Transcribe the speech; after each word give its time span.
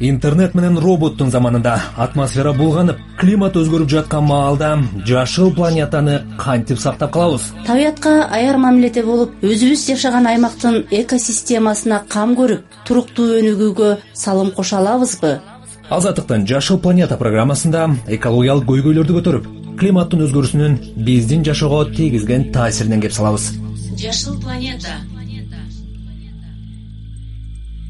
интернет 0.00 0.54
менен 0.54 0.78
роботтун 0.78 1.30
заманында 1.30 1.74
атмосфера 1.96 2.52
булганып 2.54 2.98
климат 3.18 3.56
өзгөрүп 3.58 3.90
жаткан 3.90 4.24
маалда 4.24 4.70
жашыл 5.06 5.50
планетаны 5.54 6.20
кантип 6.38 6.78
сактап 6.78 7.12
калабыз? 7.12 7.52
Табиятка 7.66 8.28
аяр 8.30 8.58
мамиледе 8.62 9.02
болуп 9.02 9.34
өзүбүз 9.42 9.86
жашаган 9.90 10.26
аймактын 10.30 10.84
экосистемасына 10.90 12.04
кам 12.08 12.36
көрүп 12.38 12.62
туруктуу 12.86 13.40
өнүгүүгө 13.40 13.92
салым 14.14 14.52
кошо 14.54 14.78
алабызбы? 14.78 15.40
Азаттыктын 15.90 16.46
жашыл 16.46 16.78
планета 16.78 17.16
программасында 17.18 17.88
экологиялык 18.06 18.68
көйгөйлөрдү 18.70 19.18
көтөрүп 19.18 19.52
климаттын 19.80 20.26
өзгөрүүсүнүн 20.28 20.80
биздин 21.06 21.44
жашоого 21.46 21.84
тийгизген 21.90 22.52
таасиринен 22.52 23.00
кеп 23.00 23.14
салабыз. 23.16 23.54
Жашыл 23.98 24.38
планета 24.42 24.98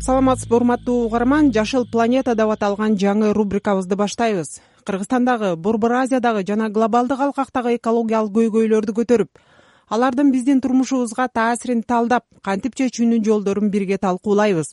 саламатсызбы 0.08 0.56
урматтуу 0.56 1.04
угарман 1.04 1.50
жашыл 1.52 1.84
планета 1.84 2.32
деп 2.34 2.48
аталган 2.48 2.94
жаңы 2.96 3.34
рубрикабызды 3.36 3.94
баштайбыз. 3.94 4.62
Кыргызстандагы 4.88 5.50
борбор 5.56 5.92
азиядагы 5.98 6.46
жана 6.48 6.70
глобалдык 6.70 7.20
алкактагы 7.20 7.74
экологиялык 7.76 8.32
көйгөйлөрдү 8.32 8.94
көтөрүп 8.96 9.42
алардын 9.90 10.30
биздин 10.32 10.62
турмушубузга 10.64 11.26
таасирин 11.28 11.82
талдап 11.82 12.24
кантип 12.40 12.78
чечүүнүн 12.80 13.20
жолдорун 13.26 13.68
бирге 13.68 13.98
талкуулайбыз. 13.98 14.72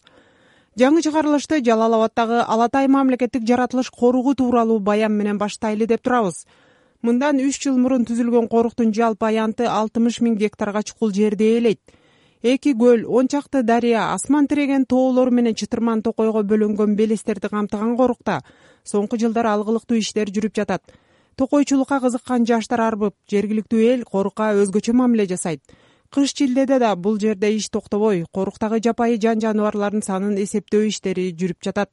Жаңы 0.80 1.04
чыгарылышты 1.04 1.60
жалал 1.66 1.98
абаддагы 2.00 2.40
ала 2.40 2.70
тай 2.70 2.88
мамлекеттик 2.88 3.44
жаратылыш 3.44 3.92
коругу 3.92 4.36
тууралуу 4.36 4.80
баян 4.80 5.12
менен 5.12 5.38
баштайлы 5.38 5.86
деп 5.86 6.02
турабыз. 6.02 6.46
Мындан 7.02 7.44
үч 7.44 7.60
жыл 7.60 7.76
мурун 7.76 8.08
түзүлгөн 8.08 8.48
коруктун 8.48 8.96
жалпы 8.96 9.28
аянты 9.34 9.68
алтымыш 9.68 10.22
миң 10.22 10.40
гектарга 10.40 10.84
чукул 10.84 11.12
жерди 11.12 11.58
ээлейт 11.58 11.84
эки 12.46 12.74
көл 12.78 13.08
он 13.10 13.28
чакты 13.28 13.64
дарыя 13.64 14.14
асман 14.14 14.48
тиреген 14.48 14.86
тоолор 14.86 15.32
менен 15.32 15.56
чытырман 15.58 16.04
токойго 16.06 16.44
бөлөнгөн 16.44 16.94
белестерди 16.96 17.50
камтыган 17.50 17.96
корукта. 17.98 18.44
Соңку 18.86 19.18
жылдары 19.18 19.50
алгылыктуу 19.50 19.98
иштер 19.98 20.30
жүрүп 20.30 20.54
жатат. 20.54 20.84
Токойчулукка 21.36 22.00
кызыккан 22.04 22.46
жаштар 22.46 22.84
арбып 22.86 23.16
жергиликтүү 23.32 23.82
эл 23.94 24.06
корукка 24.06 24.52
өзгөчө 24.62 24.94
мамиле 24.94 25.26
жасайт. 25.26 25.64
Кыш 26.14 26.34
чилдеде 26.38 26.78
да 26.80 26.96
бул 26.96 27.18
жерде 27.20 27.50
иш 27.56 27.70
токтобой 27.70 28.26
коруктагы 28.32 28.80
жапайы 28.80 29.18
жан 29.18 29.42
жаныбарлардын 29.42 30.06
санын 30.06 30.38
эсептөө 30.46 30.88
иштери 30.92 31.32
жүрүп 31.34 31.66
жатат. 31.66 31.90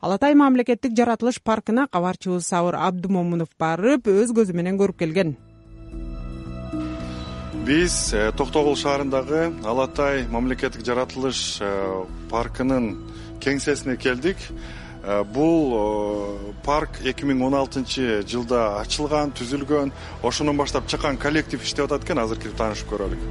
Ала 0.00 0.18
тай 0.18 0.36
мамлекеттик 0.36 0.92
жаратылыш 0.92 1.40
паркына 1.40 1.88
кабарчыбыз 1.88 2.46
сабыр 2.46 2.76
абдымомунов 2.76 3.48
барып 3.58 4.12
өз 4.12 4.36
көзү 4.36 4.52
менен 4.52 4.76
көрүп 4.76 5.00
келген 5.00 5.38
биз 7.66 8.14
э, 8.14 8.30
токтогул 8.36 8.76
шаарындагы 8.78 9.50
ала 9.66 9.88
тай 9.90 10.24
мамлекеттик 10.30 10.84
жаратылыш 10.86 11.58
э, 11.60 12.04
паркынын 12.30 12.92
кеңсесине 13.42 13.96
келдик. 13.98 14.38
Э, 15.02 15.24
бул 15.24 16.38
парк 16.64 17.00
эки 17.02 17.26
миң 17.26 17.42
он 17.48 17.58
алтынчы 17.58 18.22
жылда 18.28 18.78
ачылган 18.84 19.34
түзүлгөн 19.34 19.90
ошондон 20.22 20.62
баштап 20.62 20.86
чыккан 20.86 21.18
коллектив 21.18 21.62
иштеп 21.62 21.90
атат 21.90 22.06
экен. 22.06 22.22
Азыр 22.22 22.38
кирип 22.38 22.56
таанышып 22.56 22.92
көрөлүк. 22.94 23.26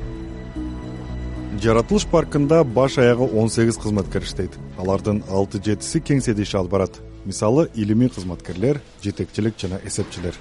Жаратылыш 1.64 2.06
паркында 2.12 2.64
баш 2.68 2.98
аягы 3.00 3.30
он 3.32 3.50
сегиз 3.50 3.80
кызматкер 3.80 4.28
иштейт. 4.28 4.60
Алардын 4.78 5.24
алты 5.32 5.64
жетиси 5.64 6.04
кеңседе 6.04 6.44
иш 6.44 6.56
алып 6.60 6.76
барат. 6.76 7.00
Мисалы 7.24 7.70
илимий 7.74 8.10
кызматкерлер 8.10 8.82
жетекчилик 9.02 9.56
жана 9.58 9.80
эсепчилер. 9.86 10.36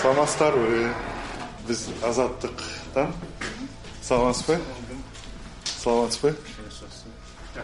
Саламатсыздарбы 0.00 1.09
биз 1.70 1.86
азаттыктан 2.02 3.12
саламатсызбы 4.02 4.58
саламатсызбы 5.64 6.34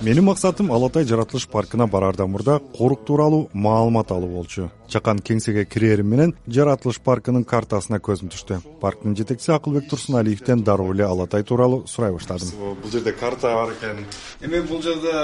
менин 0.01 0.25
максатым 0.29 0.71
ала 0.73 0.91
тай 0.91 1.05
жаратылыш 1.05 1.49
паркына 1.51 1.87
бараардан 1.91 2.31
мурда 2.31 2.61
корук 2.77 3.05
тууралуу 3.07 3.49
маалымат 3.53 4.13
алуу 4.13 4.31
болчу. 4.31 4.71
Чакан 4.89 5.19
кеңсеге 5.19 5.65
кирээрим 5.65 6.07
менен 6.13 6.35
жаратылыш 6.47 7.01
паркынын 7.01 7.45
картасына 7.45 7.99
көзүм 7.99 8.31
түштү. 8.35 8.61
Парктын 8.81 9.17
жетекчиси 9.17 9.55
акылбек 9.57 9.89
турсуналиевден 9.91 10.63
дароо 10.63 10.93
эле 10.95 11.07
ала 11.07 11.27
тай 11.27 11.43
тууралуу 11.43 11.87
сурай 11.87 12.13
баштадым. 12.13 12.51
Бул 12.83 12.91
жерде 12.93 13.13
карта 13.13 13.55
бар 13.55 13.75
экен. 13.75 14.05
Эми 14.41 14.61
бул 14.61 14.83
жерде 14.83 15.15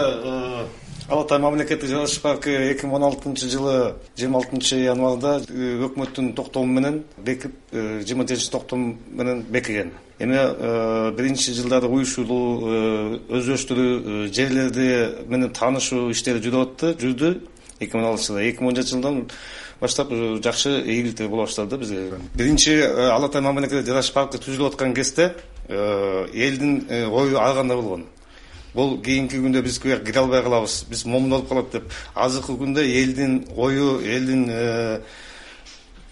ала 1.13 1.27
тай 1.29 1.39
мамлекеттик 1.39 1.91
жаратылыш 1.91 2.21
паркы 2.25 2.53
эки 2.71 2.87
миң 2.87 2.97
он 2.97 3.05
алтынчы 3.11 3.49
жылы 3.53 3.97
жыйырма 4.17 4.39
алтынчы 4.41 4.79
январда 4.81 5.43
э, 5.45 5.75
өкмөттүн 5.85 6.31
токтому 6.39 6.73
менен 6.73 7.03
бекип 7.19 7.53
э, 7.71 8.01
жыйырма 8.01 8.25
жетинчи 8.25 8.51
токтом 8.51 8.87
менен 9.11 9.43
бекиген. 9.43 9.93
Эми 10.19 10.39
э, 10.39 11.13
биринчи 11.19 11.53
жылдары 11.53 11.91
уюшулуу 11.93 13.19
өздөштүрүү 13.29 14.31
жерлерди 14.33 14.87
менен 15.29 15.53
таанышуу 15.53 16.09
иштери 16.15 16.41
жүрүп 16.41 16.65
атты 16.71 16.95
жүрдү. 17.03 17.35
Эки 17.81 17.93
миң 17.93 18.07
он 18.07 18.09
алтынчы 18.15 18.33
жылы 18.33 18.47
эки 18.49 18.65
миң 18.65 18.73
он 18.73 18.81
жетинчи 18.81 18.97
жылдан 18.97 19.21
баштап 19.83 20.17
жакшы 20.17 20.79
ийгиликтер 20.81 21.29
боло 21.29 21.45
баштады 21.45 21.77
бизге. 21.77 22.23
Биринчи 22.35 22.79
ала 22.89 23.29
тай 23.29 23.45
мамлекеттик 23.45 23.85
жаратылыш 23.85 24.15
паркы 24.17 24.41
түзүлүп 24.41 24.73
аткан 24.73 24.97
кезде 24.97 25.35
элдин 25.69 26.87
ою 26.89 27.37
ар 27.37 27.61
кандай 27.61 27.77
болгон 27.77 28.09
бул 28.75 28.97
кийинки 29.03 29.41
күндө 29.41 29.63
биз 29.65 29.79
кияка 29.83 30.05
кире 30.05 30.21
албай 30.21 30.43
калабыз. 30.43 30.85
Биз 30.91 31.05
момун 31.05 31.31
болуп 31.31 31.49
калат 31.49 31.73
деп 31.73 31.93
азыркы 32.15 32.57
күндө 32.61 32.85
элдин 32.85 33.45
ою 33.57 34.01
элдин 34.01 34.47
э, 34.49 35.01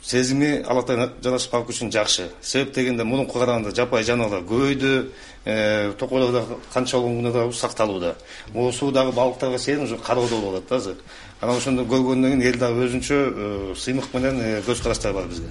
сезими 0.03 0.62
ала 0.66 0.82
тай 0.82 0.97
жаратылыш 0.97 1.49
паркы 1.50 1.72
үчүн 1.72 1.93
жакшы. 1.93 2.31
Себеп 2.43 2.75
дегенде 2.75 3.04
мурункуга 3.04 3.44
караганда 3.44 3.75
жапайы 3.75 4.04
жаныбарлар 4.04 4.44
көбөйдү 4.44 4.93
э, 5.44 5.93
токойлор 5.99 6.32
да 6.32 6.44
канча 6.72 6.99
болгондо 6.99 7.32
да 7.32 7.53
сакталууда. 7.53 8.16
Могу 8.53 8.72
суудагы 8.72 9.12
балыктарга 9.12 9.59
чейин 9.59 9.82
уже 9.82 9.97
кароодо 9.97 10.41
болуп 10.41 10.65
атат 10.65 10.69
да 10.69 10.76
азыр. 10.76 10.97
Анан 11.41 11.56
ошондо 11.56 11.84
көргөндөн 11.84 12.41
кийин 12.41 12.43
эл 12.43 12.59
дагы 12.59 12.87
өзүнчө 12.87 13.15
э, 13.15 13.75
сыймык 13.76 14.12
менен 14.12 14.62
көз 14.66 14.82
караштары 14.82 15.15
бар 15.15 15.28
бизге 15.28 15.49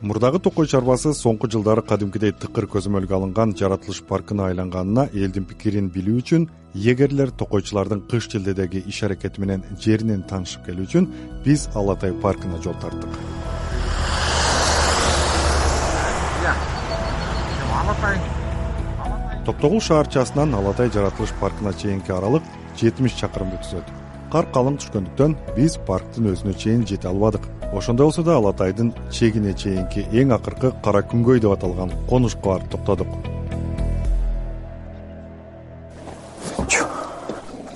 мурдагы 0.00 0.38
токой 0.40 0.64
чарбасы 0.66 1.10
соңку 1.12 1.48
жылдары 1.52 1.82
кадимкидей 1.84 2.32
тыкыр 2.32 2.64
көзөмөлгө 2.72 3.16
алынган 3.18 3.50
жаратылыш 3.56 4.00
паркына 4.08 4.46
айланганына 4.48 5.10
элдин 5.12 5.44
пикирин 5.44 5.90
билүү 5.92 6.22
үчүн 6.22 6.46
егерлер 6.86 7.28
токойчулардын 7.42 8.00
кыш 8.08 8.30
чилдедеги 8.32 8.80
иш 8.88 9.02
аракети 9.04 9.44
менен 9.44 9.66
жеринен 9.76 10.22
таанышып 10.30 10.64
келүү 10.70 10.88
үчүн 10.88 11.10
биз 11.44 11.66
ала 11.76 11.98
тай 12.00 12.16
паркына 12.24 12.62
жол 12.64 12.80
тарттык 12.80 13.12
токтогул 19.44 19.84
шаарчасынан 19.84 20.54
ала 20.54 20.72
тай 20.80 20.88
жаратылыш 20.96 21.36
паркына 21.44 21.76
чейинки 21.76 22.12
аралык 22.16 22.44
жетимиш 22.80 23.20
чакырымды 23.20 23.60
түзөт. 23.66 23.96
Кар 24.32 24.46
калың 24.54 24.80
түшкөндүктөн 24.80 25.36
биз 25.56 25.76
парктын 25.88 26.32
өзүнө 26.32 26.54
чейин 26.56 26.86
жете 26.86 27.08
албадык 27.10 27.48
ошондой 27.72 28.06
болсо 28.06 28.22
да 28.22 28.36
ала 28.36 28.52
тайдын 28.52 28.94
чегине 29.10 29.54
чейинки 29.54 30.06
эң 30.12 30.34
акыркы 30.38 30.72
кара 30.84 31.02
күнгөй 31.02 31.40
деп 31.40 31.52
аталган 31.58 31.92
конушка 32.08 32.54
барып 32.54 32.70
токтодук 32.70 33.30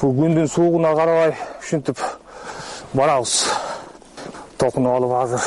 бул 0.04 0.12
күндүн 0.18 0.48
суугуна 0.50 0.92
карабай 0.96 1.32
ушинтип 1.62 2.00
барабыз. 2.94 3.44
Токунуп 4.60 4.98
алып 4.98 5.14
азыр 5.16 5.46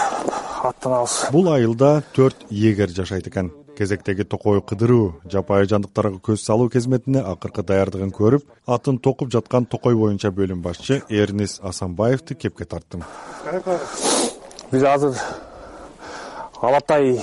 аттанабыз. 0.65 1.17
Бул 1.31 1.51
айылда 1.53 2.01
төрт 2.15 2.47
егер 2.49 2.89
жашайт 2.89 3.27
экен. 3.29 3.51
Кезектеги 3.77 4.23
токой 4.25 4.63
кыдыруу 4.65 5.19
жапайы 5.29 5.67
жандыктарга 5.69 6.17
көз 6.25 6.41
салуу 6.41 6.71
кезметине 6.73 7.21
акыркы 7.21 7.61
даярдыгын 7.61 8.09
көрүп 8.09 8.47
атын 8.65 8.97
токуп 8.97 9.29
жаткан 9.29 9.69
токой 9.69 9.93
боюнча 9.93 10.31
бөлүм 10.33 10.63
башчы 10.65 11.03
эрнис 11.09 11.59
асанбаевди 11.61 12.33
кепке 12.33 12.65
тарттым 12.65 13.05
биз 14.71 14.83
азыр 14.83 15.15
ала 16.61 16.79
тай 16.81 17.21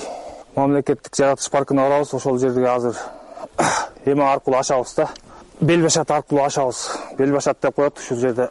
мамлекеттик 0.55 1.15
жаратылыш 1.15 1.49
паркына 1.51 1.81
барабыз. 1.83 2.13
Ошол 2.13 2.37
жерге 2.39 2.69
азыр 2.69 2.95
эме 4.05 4.23
аркылуу 4.23 4.59
ашабыз 4.59 4.93
да. 4.95 5.09
Бел 5.61 5.83
башат 5.83 6.11
аркылуу 6.11 6.43
ашабыз. 6.45 6.91
Бел 7.17 7.33
башат 7.33 7.57
деп 7.61 7.75
коет. 7.75 7.97
Ушул 7.97 8.17
жерде 8.17 8.49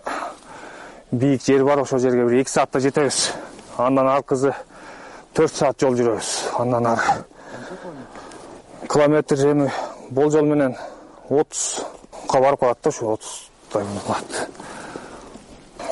бийик 1.11 1.43
жер 1.43 1.65
бар. 1.65 1.81
Ошол 1.81 1.99
жерге 1.99 2.25
бир 2.25 2.41
эки 2.41 2.51
саатта 2.51 2.81
жетебиз. 2.81 3.33
Андан 3.77 4.09
аркысы 4.09 4.55
төрт 5.35 5.55
саат 5.55 5.81
жол 5.81 5.97
жүрөбүз. 5.97 6.59
Андан 6.59 6.87
ары 6.87 7.25
километр 8.89 9.47
эми 9.51 9.71
болжол 10.11 10.45
менен 10.45 10.77
отузга 11.29 12.41
барып 12.41 12.61
калат 12.61 12.79
да. 12.83 12.91
Ушу 12.91 13.13
отуздай 13.13 13.85
калат 14.07 14.49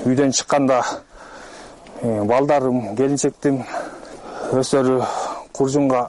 үйдөн 0.05 0.33
чыкканда 0.33 0.83
балдарым 2.03 2.97
келинчектим 2.97 3.63
өздөрү 4.53 4.99
куржунга 5.55 6.09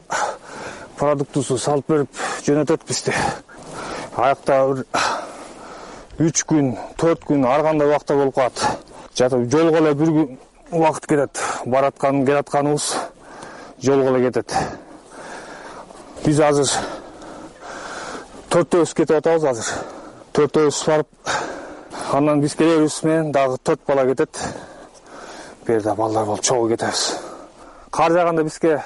продуктусу 0.98 1.58
салып 1.62 1.92
берип 1.92 2.22
жөнөтөт 2.48 2.88
бизди 2.88 3.14
аякта 4.18 4.58
бир 4.70 6.28
үч 6.30 6.44
күн 6.50 6.74
төрт 6.98 7.28
күн 7.30 7.46
ар 7.50 7.62
кандай 7.66 7.88
убакта 7.88 8.18
болуп 8.18 8.36
калат. 8.36 8.66
Жатып 9.18 9.46
жолго 9.52 9.78
эле 9.78 9.94
бир 9.94 10.12
күн 10.18 10.38
убакыт 10.72 11.08
кетет. 11.08 11.42
Бараткан 11.66 12.26
келатканыбыз 12.26 12.90
жолго 13.82 14.16
эле 14.16 14.26
кетет. 14.28 14.54
Биз 16.26 16.40
азыр 16.40 16.70
төртөөбүз 18.50 18.94
кетип 18.94 19.18
атабыз 19.18 19.50
азыр. 19.54 19.74
Төртөөбүз 20.34 20.84
барып 20.88 21.34
андан 22.14 22.42
биз 22.42 22.56
келебиз 22.56 23.02
менен 23.04 23.32
дагы 23.32 23.58
төрт 23.64 23.82
бала 23.88 24.06
кетет 24.06 24.42
бул 25.68 25.76
жерде 25.76 25.96
балдар 25.96 26.26
болуп 26.26 26.42
чогуу 26.42 26.70
кетебиз. 26.70 27.20
Кар 27.92 28.12
жааганда 28.12 28.44
бизге 28.44 28.82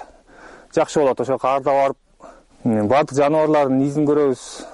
жакшы 0.75 0.99
болот. 0.99 1.19
Ошо 1.19 1.37
карда 1.37 1.71
барып 1.71 1.97
баардык 2.63 3.17
жаныбарлардын 3.17 3.81
изин 3.81 4.05
көрөбүз 4.05 4.65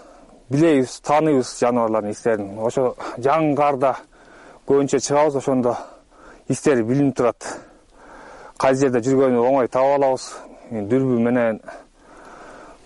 билебиз 0.49 0.99
тааныйбыз 1.01 1.59
жаныбарлардын 1.59 2.11
истерин. 2.11 2.59
Ошо 2.59 2.95
жаңы 3.17 3.55
карда 3.55 3.95
көбүнчө 4.67 4.99
чыгабыз 4.99 5.35
ошондо 5.35 5.77
истери 6.49 6.83
билинип 6.83 7.15
турат. 7.15 7.59
Кайсы 8.57 8.81
жерде 8.81 8.99
жүргөнүн 8.99 9.47
оңой 9.47 9.67
таап 9.67 9.97
алабыз. 9.97 10.33
Дүрбү 10.71 11.19
менен 11.19 11.61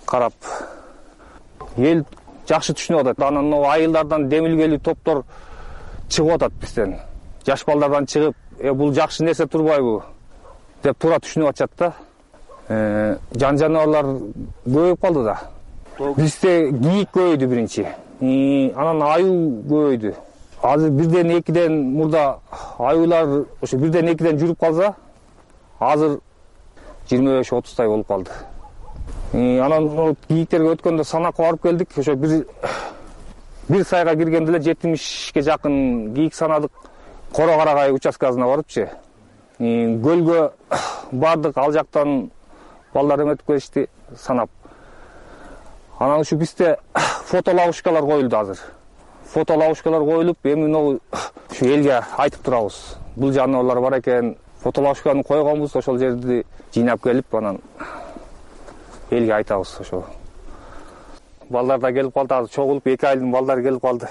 карап 0.06 0.34
эл 1.78 2.06
жакшы 2.48 2.74
түшүнүп 2.74 3.02
атат. 3.02 3.24
Анан 3.28 3.50
могу 3.50 3.70
айылдардан 3.70 4.30
демилгелүү 4.30 4.82
топтор 4.84 5.24
чыгып 6.10 6.36
атат 6.36 6.54
бизден. 6.62 7.00
Жаш 7.46 7.64
балдардан 7.66 8.06
чыгып 8.06 8.36
э 8.60 8.74
бул 8.74 8.94
жакшы 8.94 9.24
нерсе 9.24 9.46
турбайбы 9.46 10.02
деп 10.84 10.98
туура 11.00 11.20
түшүнүп 11.20 11.50
атышат 11.50 11.72
да. 11.78 11.94
Э, 12.70 13.18
жан 13.36 13.58
жаныбарлар 13.58 14.06
көбөйүп 14.66 15.02
калды 15.02 15.24
да. 15.24 15.38
Бизде 16.18 16.72
кийик 16.72 17.10
көбөйдү 17.14 17.48
биринчи. 17.48 17.86
Анан 18.76 19.02
аюу 19.02 19.64
көбөйдү. 19.70 20.14
Азыр 20.62 20.90
бирден 20.90 21.32
экиден 21.38 21.80
мурда 21.94 22.40
аюулар 22.78 23.46
ошо 23.62 23.78
бирден 23.78 24.12
экиден 24.14 24.40
жүрүп 24.42 24.60
калса 24.60 24.96
азыр 25.80 26.20
жыйырма 27.10 27.40
беш 27.40 27.54
отуздай 27.54 27.88
болуп 27.88 28.08
калды. 28.08 28.32
Анан 29.34 30.16
кийиктерге 30.28 30.76
өткөндө 30.76 31.04
санакка 31.06 31.44
барып 31.44 31.62
келдик. 31.62 31.98
Ошо 31.98 32.16
бир 32.16 32.46
бир 33.70 33.86
сайга 33.86 34.16
киргенде 34.16 34.52
эле 34.52 34.62
жетимишке 34.62 35.42
жакын 35.42 36.14
кийик 36.16 36.36
санадык 36.36 36.72
коро 37.38 37.56
карагай 37.58 37.92
участкасына 37.94 38.48
барыпчы. 38.50 38.90
Көлгө 39.60 40.40
бардык 41.12 41.58
ал 41.58 41.72
жактан 41.72 42.32
балдар 42.94 43.22
эметип 43.22 43.46
келишти 43.46 43.88
санап. 44.18 44.50
Анан 46.00 46.22
ушу 46.22 46.36
бизде 46.36 46.80
фотоловушкалар 47.30 48.06
коюлду 48.06 48.40
азыр. 48.40 48.58
Фотоловушкалар 49.34 50.02
коюлуп 50.02 50.38
эми 50.44 50.68
могу 50.68 51.00
ушу 51.52 51.66
элге 51.66 52.02
айтып 52.18 52.42
турабыз. 52.42 52.98
Бул 53.16 53.32
жаныбарлар 53.32 53.82
бар 53.82 54.00
экен 54.00 54.36
фотоловушканы 54.64 55.24
койгонбуз 55.24 55.76
ошол 55.76 56.00
жерди 56.00 56.44
жыйнап 56.74 57.04
келип 57.04 57.36
анан 57.36 57.62
элге 59.12 59.36
айтабыз 59.36 59.78
ошо 59.80 60.06
балдар 61.50 61.80
да 61.80 61.94
келип 61.94 62.16
калды 62.16 62.34
азыр 62.34 62.50
чогулуп 62.50 62.88
эки 62.88 63.06
айылдын 63.06 63.32
балдары 63.32 63.62
келип 63.62 63.82
калды. 63.82 64.10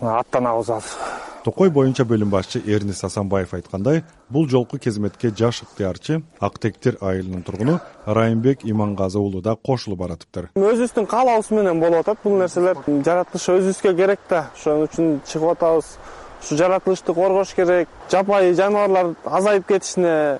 Аттанабыз 0.00 0.70
азыр 0.70 1.09
токой 1.44 1.70
боюнча 1.70 2.04
бөлүм 2.04 2.30
башчы 2.30 2.62
эрнис 2.66 3.02
асанбаев 3.04 3.54
айткандай 3.54 4.02
бул 4.28 4.48
жолку 4.48 4.78
кезметке 4.78 5.30
жаш 5.30 5.62
ыктыярчы 5.62 6.22
ак 6.40 6.58
тектир 6.58 6.98
айылынын 7.00 7.42
тургуну 7.42 7.78
райымбек 8.06 8.64
имангазы 8.64 9.18
уулу 9.18 9.40
да 9.40 9.56
кошулуп 9.56 9.98
баратыптыр. 10.00 10.50
Өзүбүздүн 10.54 11.06
каалообуз 11.06 11.50
менен 11.50 11.80
болуп 11.80 12.04
атат. 12.04 12.18
Бул 12.24 12.38
нерселер 12.38 12.76
жаратылыш 12.86 13.48
өзүбүзгө 13.56 13.96
керек 13.96 14.20
да. 14.28 14.50
Ошон 14.54 14.84
үчүн 14.86 15.20
чыгып 15.26 15.56
атабыз. 15.56 15.96
Ушу 16.42 16.56
жаратылышты 16.56 17.14
коргош 17.14 17.54
керек. 17.54 17.88
Жапайы 18.10 18.54
жаныбарлар 18.54 19.14
азайып 19.24 19.66
кетишине 19.68 20.38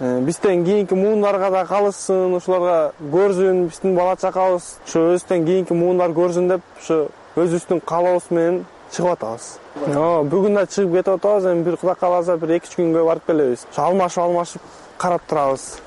Э, 0.00 0.20
бизден 0.20 0.64
кийинки 0.64 0.94
муундарга 0.94 1.50
да 1.50 1.64
калышсын 1.64 2.34
ушуларга 2.34 2.92
көрсүн 2.98 3.68
биздин 3.68 3.94
бала 3.94 4.16
чакабыз. 4.18 4.80
Ошо 4.88 5.02
өзүбүздөн 5.12 5.44
кийинки 5.46 5.72
муундар 5.72 6.10
көрсүн 6.10 6.48
деп 6.50 6.62
ушу 6.80 6.96
өзүбүздүн 7.36 7.80
каалообуз 7.86 8.26
менен 8.34 8.64
чыгып 8.92 9.12
атабыз. 9.12 9.48
Ооба 9.86 10.28
бүгүн 10.30 10.54
да 10.54 10.66
чыгып 10.66 10.92
кетип 10.98 11.14
атабыз 11.14 11.44
эми 11.52 11.62
бир 11.62 11.76
кудай 11.76 11.94
кааласа 12.00 12.36
бир 12.36 12.56
эки 12.56 12.68
үч 12.68 12.76
күнгө 12.78 13.04
барып 13.06 13.26
келебиз. 13.26 13.66
Ошо 13.72 13.82
алмашып 13.88 14.22
алмашып 14.24 14.62
карап 14.98 15.22
турабыз. 15.28 15.78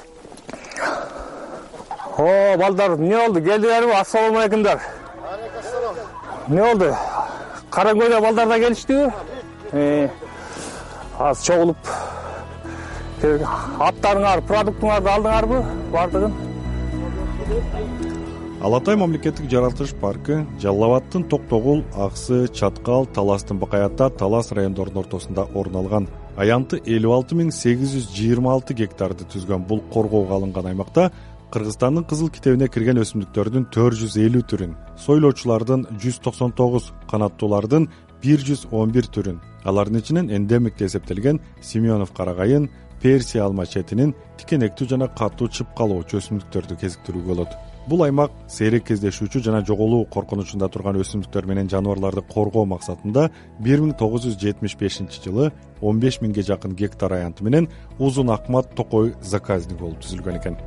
О 2.18 2.58
балдар 2.58 2.96
эмне 2.96 3.18
болду? 3.18 3.42
Келдиңерби? 3.42 3.94
Ассалому 4.00 4.40
алейкумдар 4.40 4.82
алейкум 5.32 5.60
ассалам 5.60 5.96
эмне 6.48 6.62
болду? 6.64 6.96
Каракөйдө 7.72 8.22
балдар 8.22 8.48
да 8.48 8.60
келиштиби 8.60 9.12
э, 9.72 10.10
азыр 11.20 11.46
чогулуп 11.46 11.78
аттарыңар 13.82 14.44
продуктуңарды 14.46 15.10
алдыңарбы 15.10 15.62
баардыгын 15.94 16.36
ала 18.68 18.82
тай 18.84 18.98
мамлекеттик 19.00 19.46
жаратылыш 19.48 19.94
паркы 20.02 20.42
жалал 20.60 20.90
абаддын 20.90 21.24
токтогул 21.32 21.86
аксы 22.06 22.50
чаткал 22.52 23.06
таластын 23.16 23.62
бакай 23.62 23.86
ата 23.86 24.10
талас 24.10 24.52
райондорунун 24.52 25.06
ортосунда 25.06 25.46
орун 25.56 25.78
алган. 25.80 26.08
Аянты 26.36 26.82
элүү 26.84 27.14
алты 27.16 27.38
миң 27.40 27.54
сегиз 27.56 27.94
жүз 27.96 28.10
жыйырма 28.18 28.52
алты 28.52 28.76
гектарды 28.76 29.24
түзгөн 29.32 29.64
бул 29.70 29.80
коргоого 29.94 30.36
алынган 30.36 30.68
аймакта 30.68 31.14
кыргызстандын 31.54 32.04
кызыл 32.10 32.28
китебине 32.28 32.68
кирген 32.68 33.00
өсүмдүктөрдүн 33.06 33.70
төрт 33.72 34.02
жүз 34.02 34.20
элүү 34.26 34.44
түрүн 34.52 34.76
сойлоочулардын 35.06 35.88
жүз 36.04 36.20
токсон 36.28 36.52
тогуз 36.52 36.92
канаттуулардын 37.08 37.88
бир 38.20 38.44
жүз 38.44 38.68
он 38.76 38.92
бир 38.92 39.08
түрүн 39.08 39.40
алардын 39.64 40.02
ичинен 40.04 40.28
эндемик 40.42 40.76
деп 40.76 40.90
эсептелген 40.90 41.40
семенов 41.62 42.12
карагайын 42.12 42.68
персия 43.00 43.46
алма 43.46 43.66
четинин 43.66 44.14
тикенектүү 44.44 44.92
жана 44.92 45.08
катуу 45.08 45.48
чып 45.48 45.72
калуучу 45.78 46.20
өсүмдүктөрдү 46.20 46.82
кезиктирүүгө 46.84 47.32
болот 47.32 47.60
бул 47.88 48.04
аймак 48.04 48.34
сейрек 48.52 48.84
кездешүүчү 48.90 49.40
жана 49.46 49.62
жоголуу 49.66 50.04
коркунучунда 50.12 50.68
турган 50.72 51.00
өсүмдүктөр 51.00 51.46
менен 51.48 51.70
жаныбарларды 51.72 52.24
коргоо 52.28 52.66
максатында 52.68 53.30
бир 53.64 53.84
миң 53.84 53.94
тогуз 54.00 54.26
жүз 54.28 54.36
жетимиш 54.42 54.76
бешинчи 54.80 55.22
жылы 55.24 55.52
он 55.82 56.02
беш 56.04 56.20
миңге 56.22 56.44
жакын 56.44 56.76
гектар 56.76 57.16
аянты 57.16 57.48
менен 57.48 57.70
узун 57.98 58.34
акмат 58.36 58.76
токой 58.76 59.14
заказник 59.22 59.80
болуп 59.80 60.04
түзүлгөн 60.04 60.42
экен. 60.42 60.60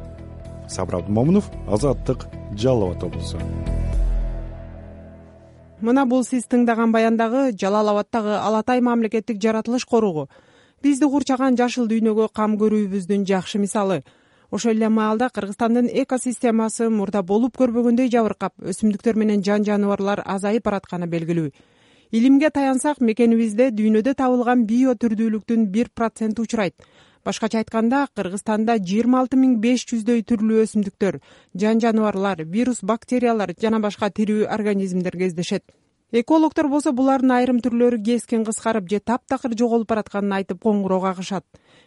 Сабыр 0.69 1.02
абдымомунов 1.02 1.50
азаттык 1.69 2.25
жалал 2.56 2.90
абад 2.90 3.05
облусу 3.11 3.38
мына 5.81 6.05
бул 6.06 6.25
сиз 6.25 6.44
тыңдаган 6.44 6.93
баяндагы 6.93 7.50
жалал 7.56 7.88
абаддагы 7.93 8.37
ала 8.37 8.62
тай 8.62 8.81
мамлекеттик 8.81 9.40
жаратылыш 9.40 9.87
коругу. 9.88 10.28
Бизди 10.82 11.08
курчаган 11.08 11.56
жашыл 11.56 11.88
дүйнөгө 11.88 12.28
кам 12.34 12.56
көрүүбүздүн 12.61 13.25
жакшы 13.28 13.58
мисалы 13.58 14.02
ошол 14.50 14.73
эле 14.73 14.88
маалда 14.88 15.31
кыргызстандын 15.31 15.88
экосистемасы 16.02 16.88
мурда 16.91 17.23
болуп 17.23 17.56
көрбөгөндөй 17.61 18.11
жабыркап 18.11 18.55
өсүмдүктөр 18.73 19.19
менен 19.23 19.44
жан 19.47 19.64
жаныбарлар 19.64 20.23
азайып 20.26 20.64
баратканы 20.67 21.06
белгилүү. 21.06 21.50
Илимге 22.11 22.50
таянсак 22.50 23.00
мекенибизде 23.00 23.70
дүйнөдө 23.70 24.16
табылган 24.19 24.64
био 24.66 24.97
түрдүүлүктүн 24.99 25.69
бир 25.71 25.92
проценти 25.95 26.42
учурайт. 26.42 26.75
Башкача 27.25 27.61
айтканда 27.61 28.07
кыргызстанда 28.16 28.78
жыйырма 28.80 29.21
алты 29.21 29.38
миң 29.38 29.61
беш 29.62 29.85
жүздөй 29.87 30.25
түрлүү 30.26 30.64
өсүмдүктөр 30.64 31.21
жан 31.54 31.83
жаныбарлар 31.85 32.42
вирус 32.42 32.80
бактериялар 32.83 33.54
жана 33.61 33.78
башка 33.78 34.11
тирүү 34.11 34.49
организмдер 34.49 35.19
кездешет. 35.21 35.62
Экологдор 36.11 36.66
болсо 36.66 36.90
булардын 36.90 37.37
айрым 37.37 37.61
түрлөрү 37.62 38.00
кескин 38.02 38.42
кыскарып 38.45 38.88
же 38.90 38.99
таптакыр 38.99 39.54
жоголуп 39.54 39.92
баратканын 39.92 40.40
айтып 40.40 40.59
коңгуроо 40.64 41.04
кагышат 41.04 41.45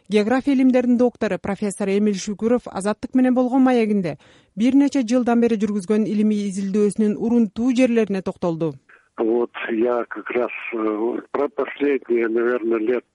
география 0.10 0.54
илимдеринин 0.54 0.98
доктору 0.98 1.38
профессор 1.40 1.90
эмиль 1.90 2.20
шүкүров 2.20 2.68
азаттык 2.68 3.16
менен 3.16 3.34
болгон 3.34 3.64
маегинде 3.64 4.18
бир 4.56 4.76
нече 4.76 5.02
жылдан 5.02 5.42
бери 5.42 5.58
жүргүзгөн 5.58 6.06
илимий 6.06 6.50
изилдөөсүнүн 6.50 7.18
урунтуу 7.18 7.74
жерлерине 7.76 8.22
токтолду. 8.22 8.74
Вот 9.18 9.52
я 9.70 10.06
как 10.10 10.30
раз 10.32 10.52
э, 10.74 11.18
про 11.32 11.48
последние 11.50 12.28
наверное 12.28 12.80
лет 12.80 13.06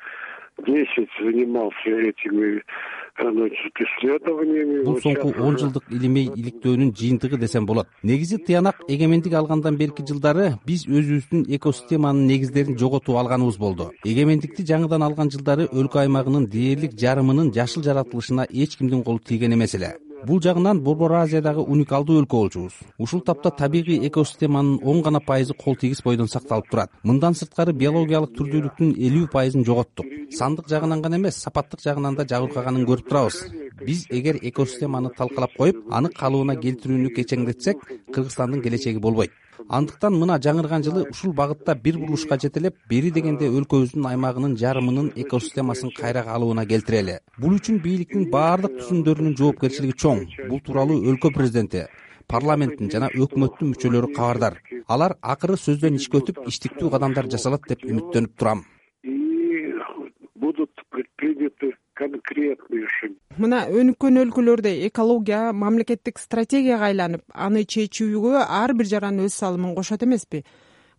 десять 0.67 1.11
занимался 1.21 1.91
этими 1.91 2.63
исследованиями 3.19 4.85
бул 4.85 4.99
соңку 5.03 5.33
он 5.43 5.59
жылдык 5.59 5.85
илимий 5.91 6.31
иликтөөнүн 6.35 6.93
жыйынтыгы 6.95 7.39
десем 7.39 7.67
болот. 7.67 7.89
Негизи 8.03 8.39
тыянак 8.39 8.83
эгемендик 8.89 9.35
алгандан 9.35 9.77
берки 9.77 10.03
жылдары 10.07 10.59
биз 10.67 10.87
өзүбүздүн 10.87 11.47
экосистеманын 11.59 12.27
негиздерин 12.27 12.79
жоготуп 12.79 13.17
алганыбыз 13.17 13.59
болду. 13.59 13.93
Эгемендикти 14.05 14.67
жаңыдан 14.73 15.05
алган 15.05 15.31
жылдары 15.31 15.69
өлкө 15.73 16.05
аймагынын 16.05 16.47
дээрлик 16.47 16.99
жарымынын 16.99 17.53
жашыл 17.55 17.83
жаратылышына 17.83 18.47
эч 18.51 18.77
кимдин 18.79 19.03
колу 19.03 19.19
тийген 19.19 19.55
эмес 19.55 19.75
эле 19.75 19.97
бул 20.27 20.41
жагынан 20.43 20.81
борбор 20.83 21.13
азиядагы 21.21 21.63
уникалдуу 21.63 22.19
өлкө 22.23 22.37
болчубуз. 22.37 22.75
Ушул 22.99 23.21
тапта 23.21 23.51
табигый 23.51 24.07
экосистеманын 24.09 24.81
он 24.83 25.03
гана 25.03 25.21
пайызы 25.21 25.55
кол 25.55 25.77
тийгис 25.77 26.03
бойдон 26.03 26.29
сакталып 26.29 26.71
турат. 26.71 26.91
Мындан 27.03 27.35
сырткары 27.35 27.73
биологиялык 27.73 28.35
түрдүүлүктүн 28.39 28.95
элүү 28.97 29.31
пайызын 29.33 29.65
жоготтук. 29.65 30.07
Сандык 30.31 30.69
жагынан 30.69 31.03
гана 31.03 31.17
эмес 31.17 31.43
сапаттык 31.43 31.83
жагынан 31.83 32.17
да 32.17 32.27
жабыркаганын 32.27 32.87
көрүп 32.87 33.09
турабыз. 33.09 33.45
Биз 33.85 34.07
эгер 34.11 34.39
экосистеманы 34.43 35.11
талкалап 35.17 35.55
коюп 35.57 35.85
аны 35.91 36.11
калыбына 36.11 36.57
келтирүүнү 36.61 37.15
кечеңдетсек 37.15 37.85
кыргызстандын 38.13 38.63
келечеги 38.63 38.99
болбойт 38.99 39.31
андыктан 39.69 40.15
мына 40.19 40.39
жаңырган 40.47 40.85
жылы 40.87 41.05
ушул 41.11 41.33
багытта 41.41 41.75
бир 41.75 41.99
бурулушка 41.99 42.39
жетелеп 42.43 42.77
бери 42.91 43.11
дегенде 43.11 43.49
өлкөбүздүн 43.61 44.07
аймагынын 44.11 44.57
жарымынын 44.63 45.13
экосистемасын 45.25 45.93
кайра 45.97 46.25
калыбына 46.27 46.67
келтирели. 46.67 47.19
Бул 47.39 47.57
үчүн 47.59 47.81
бийликтин 47.85 48.29
баардык 48.31 48.79
түзүмдөрүнүн 48.81 49.37
жоопкерчилиги 49.41 49.99
чоң. 50.05 50.25
Бул 50.49 50.63
тууралуу 50.65 51.03
өлкө 51.13 51.33
президенти 51.35 51.87
парламенттин 52.29 52.91
жана 52.93 53.09
өкмөттүн 53.25 53.73
мүчөлөрү 53.73 54.13
кабардар. 54.17 54.59
Алар 54.95 55.17
акыры 55.35 55.57
сөздөн 55.61 55.97
ишке 56.01 56.21
өтүп 56.21 56.43
иштиктүү 56.51 56.91
кадамдар 56.95 57.31
жасалат 57.33 57.65
деп 57.69 57.87
үмүттөнүп 57.89 58.37
турам. 58.37 58.65
И 59.03 59.73
будут 60.35 60.71
предприняты 60.91 61.75
конкретные 61.95 62.87
шаги 63.01 63.18
мына 63.39 63.65
өнүккөн 63.71 64.19
өлкөлөрдө 64.25 64.71
экология 64.89 65.53
мамлекеттик 65.55 66.19
стратегияга 66.19 66.89
айланып 66.91 67.23
аны 67.47 67.63
чечүүгө 67.75 68.43
ар 68.43 68.75
бир 68.75 68.91
жаран 68.91 69.21
өз 69.25 69.37
салымын 69.39 69.77
кошот 69.77 70.03
эмеспи? 70.03 70.43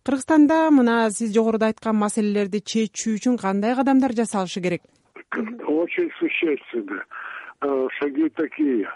Кыргызстанда 0.04 0.70
мына 0.72 1.10
сиз 1.12 1.34
жогоруда 1.34 1.68
айткан 1.68 1.98
маселелерди 2.00 2.62
чечүү 2.72 3.18
үчүн 3.18 3.36
кандай 3.40 3.76
кадамдар 3.76 4.16
жасалышы 4.16 4.62
керек? 4.64 4.82
Очень 5.68 6.08
существенно. 6.18 7.04
Шаги 7.98 8.30
такие 8.30 8.88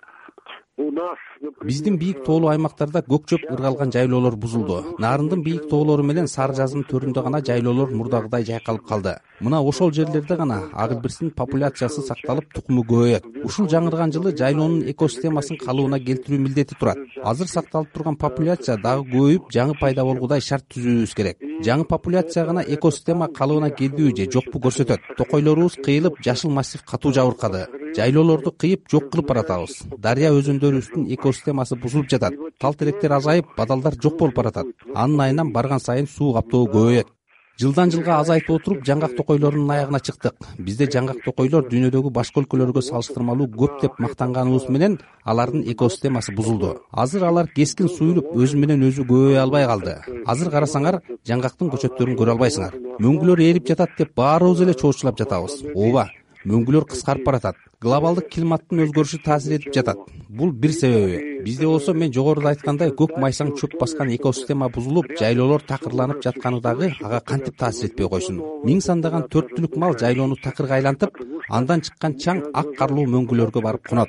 у 0.77 0.91
нас 0.91 1.19
биздин 1.63 1.97
бийик 1.99 2.25
тоолуу 2.25 2.51
аймактарда 2.51 3.03
көк 3.07 3.29
чөп 3.31 3.45
ыргалган 3.53 3.93
жайлоолор 3.95 4.35
бузулду. 4.37 4.81
Нарындын 4.99 5.43
бийик 5.45 5.69
тоолору 5.71 6.03
менен 6.03 6.27
сары 6.27 6.57
жаздын 6.59 6.85
төрүндө 6.91 7.23
гана 7.23 7.41
жайлоолор 7.47 7.93
мурдагыдай 7.95 8.45
жайкалып 8.49 8.87
калды. 8.89 9.15
Мына 9.41 9.61
ошол 9.63 9.93
жерлерде 9.93 10.37
гана 10.37 10.63
ак 10.73 10.93
илбирстин 10.97 11.31
популяциясы 11.31 12.03
сакталып 12.03 12.53
тукуму 12.55 12.83
көбөйөт. 12.91 13.45
Ушул 13.45 13.69
жаңырган 13.71 14.13
жылы 14.13 14.35
жайлоонун 14.37 14.89
экосистемасын 14.91 15.59
калыбына 15.63 16.01
келтирүү 16.01 16.41
милдети 16.49 16.75
турат. 16.81 16.99
Азыр 17.23 17.49
сакталып 17.49 17.93
турган 17.95 18.17
популяция 18.17 18.77
дагы 18.77 19.07
көбөйүп 19.15 19.51
жаңы 19.55 19.79
пайда 19.81 20.05
болгудай 20.05 20.41
шарт 20.41 20.67
түзүүбүз 20.75 21.15
керек 21.15 21.44
жаңы 21.63 21.85
популяция 21.85 22.45
гана 22.47 22.61
экосистема 22.67 23.29
калыбына 23.29 23.71
келдиби 23.71 24.15
же 24.17 24.31
жокпу 24.31 24.59
көрсөтөт. 24.59 25.01
Токойлорубуз 25.19 25.77
кыйылып 25.85 26.21
жашыл 26.25 26.51
массив 26.51 26.83
катуу 26.85 27.13
жабыркады. 27.13 27.67
Жайлоолорду 27.97 28.53
кыйып 28.53 28.89
жок 28.91 29.11
кылып 29.13 29.29
баратабыз. 29.29 29.83
Дарыя 29.99 30.33
өзөндөрүбүздүн 30.33 31.11
экосистемасы 31.15 31.77
бузулуп 31.77 32.11
жатат. 32.11 32.35
Тал 32.59 32.75
теректер 32.75 33.13
азайып 33.13 33.55
бадалдар 33.57 33.95
жок 34.03 34.19
болуп 34.19 34.35
баратат. 34.35 34.67
Анын 34.95 35.21
айынан 35.21 35.53
барган 35.53 35.81
сайын 35.81 36.09
суу 36.09 36.33
каптоо 36.35 36.67
көбөйөт 36.67 37.13
жылдан 37.61 37.91
жылга 37.93 38.17
азайтып 38.19 38.51
отуруп 38.57 38.83
жаңгак 38.87 39.15
токойлорунун 39.17 39.71
аягына 39.71 40.01
чыктык. 40.03 40.35
Бизде 40.59 40.89
жаңгак 40.91 41.21
токойлор 41.25 41.69
дүйнөдөгү 41.71 42.11
башка 42.15 42.43
өлкөлөргө 42.43 42.83
салыштырмалуу 42.83 43.47
көп 43.55 43.81
деп 43.83 44.01
мактанганыбыз 44.03 44.67
менен 44.69 44.99
алардын 45.25 45.63
экосистемасы 45.71 46.35
бузулду. 46.35 46.75
Азыр 46.91 47.29
алар 47.31 47.47
кескин 47.55 47.89
суюлуп 47.89 48.35
өзү 48.35 48.59
менен 48.59 48.83
өзү 48.89 49.07
көбөйө 49.07 49.39
албай 49.45 49.69
калды. 49.71 49.97
Азыр 50.27 50.51
карасаңар 50.51 51.01
жаңгактын 51.29 51.71
көчөттөрүн 51.77 52.19
көрө 52.19 52.35
албайсыңар. 52.35 52.75
Мөңгүлөр 52.99 53.47
ээрип 53.47 53.71
жатат 53.71 53.95
деп 53.99 54.15
баарыбыз 54.19 54.67
эле 54.67 54.75
чоочулап 54.75 55.19
жатабыз. 55.19 55.63
Ооба 55.75 56.09
мөңгүлөр 56.45 56.91
кыскарып 56.91 57.25
баратат 57.25 57.57
глобалдык 57.85 58.31
климаттын 58.33 58.81
өзгөрүшү 58.87 59.19
таасир 59.25 59.59
этип 59.59 59.75
жатат. 59.77 59.99
Бул 60.29 60.53
бир 60.53 60.73
себеби. 60.73 61.43
Бизде 61.45 61.67
болсо 61.67 61.93
мен 61.93 62.13
жогоруда 62.17 62.55
айткандай 62.55 62.95
көк 62.97 63.19
майсаң 63.21 63.51
чөп 63.61 63.77
баскан 63.81 64.09
экосистема 64.15 64.71
бузулуп 64.73 65.11
жайлоолор 65.21 65.63
такырланып 65.69 66.23
жатканы 66.25 66.63
дагы 66.65 66.95
ага 67.03 67.21
кантип 67.21 67.59
таасир 67.61 67.91
этпей 67.91 68.09
койсун? 68.09 68.41
Миң 68.65 68.81
сандаган 68.81 69.29
төрт 69.29 69.53
түлүк 69.59 69.77
мал 69.77 69.99
жайлоону 70.01 70.41
такырга 70.43 70.79
айлантып 70.79 71.21
андан 71.51 71.85
чыккан 71.85 72.17
чаң 72.25 72.43
ак 72.55 72.73
карлуу 72.79 73.05
мөңгүлөргө 73.05 73.61
барып 73.69 73.93
конот 73.93 74.09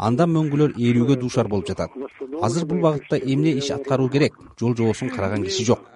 андан 0.00 0.34
мөңгүлөр 0.34 0.74
ээрүүгө 0.74 1.20
дуушар 1.22 1.46
болуп 1.46 1.70
жатат. 1.70 1.94
Азыр 2.42 2.66
бул 2.66 2.82
багытта 2.82 3.22
эмне 3.22 3.54
иш 3.62 3.70
аткаруу 3.70 4.10
керек? 4.10 4.34
Жол 4.58 4.74
жобосун 4.74 5.14
караган 5.14 5.44
киши 5.44 5.64
жок. 5.64 5.86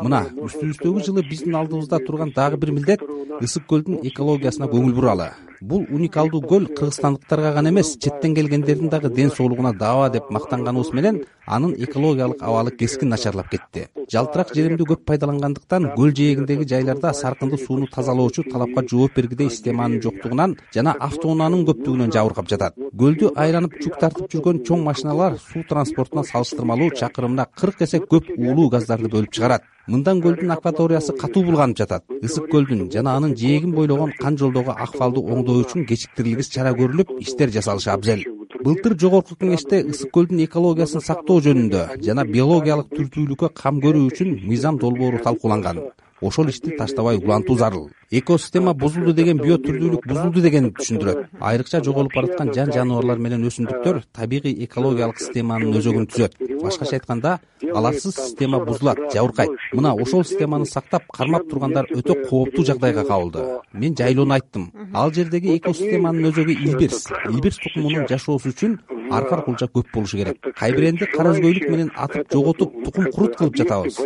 Мына 0.00 0.24
үстүбүздөгү 0.40 1.04
жылы 1.04 1.28
биздин 1.28 1.54
алдыбызда 1.60 2.00
турган 2.06 2.32
дагы 2.32 2.56
бир 2.56 2.72
милдет 2.72 3.04
ысык 3.42 3.68
көлдүн 3.68 4.00
экологиясына 4.08 4.72
көңүл 4.72 4.94
буралы 4.96 5.32
бул 5.62 5.84
уникалдуу 5.94 6.40
көл 6.50 6.64
кыргызстандыктарга 6.74 7.52
гана 7.54 7.70
эмес 7.70 7.92
четтен 7.96 8.34
келгендердин 8.34 8.88
дагы 8.90 9.10
ден 9.14 9.30
соолугуна 9.30 9.72
даба 9.72 10.08
деп 10.10 10.30
мактанганыбыз 10.34 10.90
менен 10.92 11.20
анын 11.46 11.74
экологиялык 11.78 12.42
абалы 12.42 12.70
кескин 12.70 13.08
начарлап 13.08 13.48
кетти. 13.50 13.88
Жалтырак 14.12 14.54
жеримди 14.54 14.84
көп 14.84 15.04
пайдалангандыктан 15.08 15.90
көл 15.96 16.12
жээгиндеги 16.14 16.68
жайларда 16.68 17.12
саркындуу 17.14 17.58
сууну 17.58 17.86
тазалоочу 17.86 18.44
талапка 18.50 18.84
жооп 18.90 19.16
бергидей 19.16 19.50
системанын 19.50 20.02
жоктугунан 20.02 20.56
жана 20.74 20.94
автоунаанын 21.00 21.64
көптүгүнөн 21.68 22.12
жабыркап 22.12 22.48
жатат. 22.48 22.76
Көлдү 22.98 23.32
айланып 23.36 23.78
жүк 23.82 23.98
тартып 24.00 24.30
жүргөн 24.32 24.62
чоң 24.66 24.84
машиналар 24.84 25.38
суу 25.40 25.64
транспортуна 25.68 26.24
салыштырмалуу 26.24 26.90
чакырымына 27.00 27.46
кырк 27.56 27.82
эсе 27.86 28.00
көп 28.00 28.28
уулуу 28.36 28.68
газдарды 28.68 29.08
бөлүп 29.08 29.32
чыгарат. 29.32 29.64
Мындан 29.88 30.20
көлдүн 30.22 30.52
акваториясы 30.54 31.16
катуу 31.18 31.42
булганып 31.48 31.78
жатат. 31.78 32.04
Ысык 32.22 32.46
көлдүн 32.52 32.86
жана 32.92 33.16
анын 33.16 33.34
жээгин 33.34 33.72
бойлогон 33.74 34.12
кан 34.20 34.38
жолдогу 34.38 34.76
акыбалды 34.76 35.24
оңдоо 35.24 35.64
үчүн 35.64 35.88
кечиктирилгис 35.88 36.52
чара 36.54 36.70
көрүлүп 36.76 37.16
иштер 37.18 37.50
жасалышы 37.50 37.90
абзел 37.90 38.22
былтыр 38.62 38.94
жогорку 39.02 39.34
кеңеште 39.40 39.80
ысык 39.90 40.12
көлдүн 40.14 40.44
экологиясын 40.44 41.02
сактоо 41.02 41.40
жөнүндө 41.46 41.82
жана 42.06 42.24
биологиялык 42.28 42.92
түрдүүлүккө 42.94 43.50
кам 43.58 43.80
көрүү 43.82 44.04
үчүн 44.10 44.36
мыйзам 44.46 44.78
долбоору 44.82 45.22
талкууланган 45.24 45.80
ошол 46.22 46.48
ишти 46.48 46.76
таштабай 46.76 47.16
улантуу 47.16 47.56
зарыл. 47.58 47.90
Экосистема 48.10 48.74
бузулду 48.74 49.12
деген 49.12 49.38
био 49.38 49.56
түрдүүлүк 49.56 50.06
бузулду 50.06 50.40
дегенди 50.44 50.72
түшүндүрөт. 50.78 51.28
Айрыкча 51.40 51.82
жоголуп 51.84 52.14
бараткан 52.14 52.52
жан 52.54 52.72
жаныбарлар 52.72 53.18
менен 53.18 53.46
өсүмдүктөр 53.48 54.02
табигый 54.12 54.52
экологиялык 54.66 55.18
системанын 55.18 55.78
өзөгүн 55.80 56.06
түзөт. 56.12 56.36
Башкача 56.62 56.98
айтканда 56.98 57.38
аларсыз 57.74 58.14
система 58.14 58.60
бузулат 58.64 59.00
жабыркайт. 59.14 59.50
Мына 59.72 59.94
ошол 59.94 60.24
системаны 60.24 60.66
сактап 60.66 61.08
кармап 61.12 61.48
тургандар 61.48 61.88
өтө 61.90 62.28
кооптуу 62.28 62.64
жагдайга 62.64 63.04
кабылды 63.08 63.46
мен 63.72 63.96
жайлоону 63.96 64.34
айттым. 64.34 64.70
Ал 64.92 65.12
жердеги 65.12 65.56
экосистеманын 65.56 66.30
өзөгү 66.30 66.52
илбирс. 66.52 67.06
Илбирс 67.30 67.58
тукумунун 67.64 68.06
жашоосу 68.08 68.52
үчүн 68.52 68.78
аркар 69.10 69.44
кулча 69.44 69.66
көп 69.66 69.92
болушу 69.94 70.16
керек. 70.16 70.38
Кайбиренди 70.56 71.06
кара 71.06 71.32
өзгөйлүк 71.34 71.68
менен 71.70 71.90
атып 71.96 72.32
жоготуп 72.32 72.84
тукум 72.84 73.10
курут 73.12 73.36
кылып 73.36 73.56
жатабыз. 73.56 73.98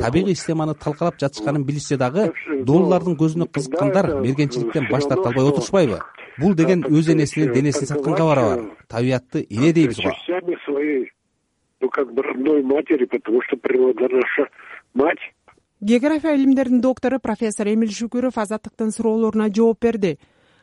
табигый 0.00 0.34
системаны 0.34 0.74
талкалап 0.74 1.18
жатышканын 1.20 1.64
билишсе 1.64 1.96
дагы 1.96 2.32
доллардын 2.64 3.16
көзүнө 3.16 3.50
кызыккандар 3.52 4.20
мергенчиликтен 4.20 4.88
баш 4.90 5.04
тарта 5.04 5.28
албай 5.28 5.48
отурушпайбы. 5.48 6.00
Бул 6.38 6.54
деген 6.54 6.84
өз 6.84 7.12
энесинин 7.12 7.52
денесин 7.52 7.86
сатканга 7.86 8.24
барабар 8.24 8.60
табиятты 8.88 9.46
эне 9.50 9.72
дейбиз 9.72 9.96
го 9.96 10.10
частями 10.10 10.56
своей 10.64 11.10
ну 11.80 11.88
как 11.88 12.12
бы 12.12 12.22
родной 12.22 12.62
матери 12.62 13.04
потому 13.04 13.42
что 13.42 13.56
природа 13.56 14.08
наша 14.08 14.48
мать. 14.94 15.18
География 15.80 16.34
илимдеринин 16.34 16.80
доктору 16.80 17.18
профессор 17.20 17.68
эмил 17.68 17.90
шүкүров 17.90 18.36
азаттыктын 18.36 18.90
суроолоруна 18.90 19.48
жооп 19.48 19.80
берди 19.80 20.18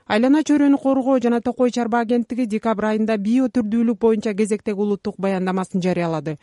айлана 0.08 0.42
чөйрөнү 0.48 0.78
коргоо 0.80 1.20
жана 1.20 1.42
токой 1.42 1.72
чарба 1.72 2.00
агенттиги 2.06 2.46
декабрь 2.48 2.86
айында 2.92 3.18
био 3.18 3.50
түрдүүлүк 3.52 4.00
боюнча 4.00 4.34
кезектеги 4.34 4.80
улуттук 4.80 5.18
баяндамасын 5.20 5.84
жарыялады. 5.84 6.38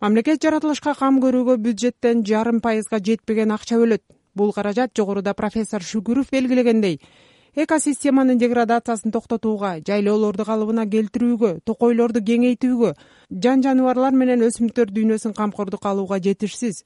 Мамлекет 0.00 0.42
жаратылышка 0.42 0.94
кам 0.94 1.18
көрүүгө 1.20 1.56
бюджеттен 1.58 2.22
жарым 2.24 2.60
пайызга 2.60 3.02
жетпеген 3.02 3.50
акча 3.52 3.80
бөлөт 3.82 4.02
бул 4.34 4.52
каражат 4.52 4.94
жогоруда 4.96 5.34
профессор 5.34 5.82
шүкүров 5.82 6.30
белгилегендей. 6.30 7.00
Экосистеманын 7.56 8.38
деградациясын 8.38 9.10
токтотууга 9.10 9.80
жайлоолорду 9.86 10.46
калыбына 10.46 10.86
келтирүүгө 10.86 11.56
токойлорду 11.66 12.22
кеңейтүүгө 12.22 12.92
жан 13.42 13.64
жаныбарлар 13.64 14.14
менен 14.14 14.44
өсүмдүктөр 14.46 14.92
дүйнөсүн 14.94 15.34
камкордукка 15.34 15.90
алууга 15.90 16.20
жетишсиз 16.22 16.84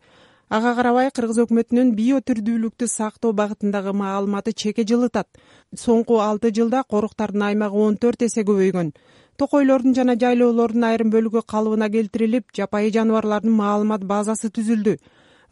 ага 0.48 0.74
карабай 0.76 1.10
кыргыз 1.14 1.38
өкмөтүнүн 1.44 1.94
био 1.96 2.20
түрдүүлүктү 2.28 2.86
сактоо 2.90 3.32
багытындагы 3.32 3.92
маалыматы 3.96 4.52
чеке 4.52 4.84
жылытат. 4.84 5.28
Соңку 5.74 6.20
алты 6.20 6.52
жылда 6.54 6.84
коруктардын 6.84 7.42
аймагы 7.48 7.80
он 7.86 7.96
төрт 7.96 8.22
эсе 8.22 8.44
көбөйгөн. 8.44 8.92
Токойлордун 9.36 9.94
жана 9.94 10.14
жайлоолордун 10.20 10.84
айрым 10.84 11.10
бөлүгү 11.10 11.42
калыбына 11.46 11.88
келтирилип 11.90 12.52
жапайы 12.54 12.92
жаныбарлардын 12.92 13.52
маалымат 13.52 14.04
базасы 14.04 14.50
түзүлдү. 14.50 14.98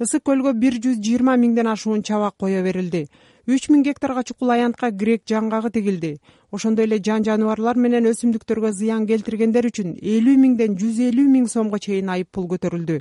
Ысык 0.02 0.22
көлгө 0.28 0.52
бир 0.58 0.76
жүз 0.84 1.00
жыйырма 1.02 1.36
миңден 1.36 1.66
ашуун 1.72 2.02
чабак 2.02 2.36
кое 2.38 2.62
берилди. 2.62 3.08
Үч 3.46 3.68
миң 3.70 3.82
гектарга 3.82 4.22
чукул 4.22 4.50
аянтка 4.54 4.90
грек 4.90 5.24
жаңгагы 5.26 5.72
тигилди. 5.74 6.18
Ошондой 6.52 6.86
эле 6.86 7.00
жан 7.02 7.24
жаныбарлар 7.24 7.76
менен 7.76 8.06
өсүмдүктөргө 8.12 8.70
зыян 8.72 9.06
келтиргендер 9.06 9.66
үчүн 9.66 9.96
элүү 9.98 10.36
миңден 10.44 10.78
жүз 10.78 11.02
элүү 11.08 11.26
миң 11.26 11.48
сомго 11.50 11.78
чейин 11.82 12.12
айып 12.14 12.30
пул 12.30 12.46
көтөрүлдү 12.54 13.00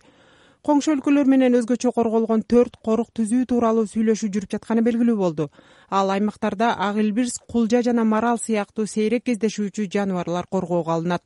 коңшу 0.68 0.94
өлкөлөр 0.96 1.30
менен 1.30 1.58
өзгөчө 1.58 1.92
корголгон 1.96 2.44
төрт 2.46 2.78
корук 2.86 3.10
түзүү 3.18 3.48
тууралуу 3.50 3.88
сүйлөшүү 3.90 4.30
жүрүп 4.36 4.52
жатканы 4.56 4.84
белгилүү 4.86 5.18
болду. 5.18 5.50
Ал 5.90 6.14
аймактарда 6.14 6.76
ак 6.78 6.98
илбирс 7.02 7.40
кулжа 7.50 7.82
жана 7.82 8.06
марал 8.06 8.38
сыяктуу 8.38 8.86
сейрек 8.86 9.26
кездешүүчү 9.26 9.90
жаныбарлар 9.90 10.46
коргоого 10.52 10.94
алынат. 10.94 11.24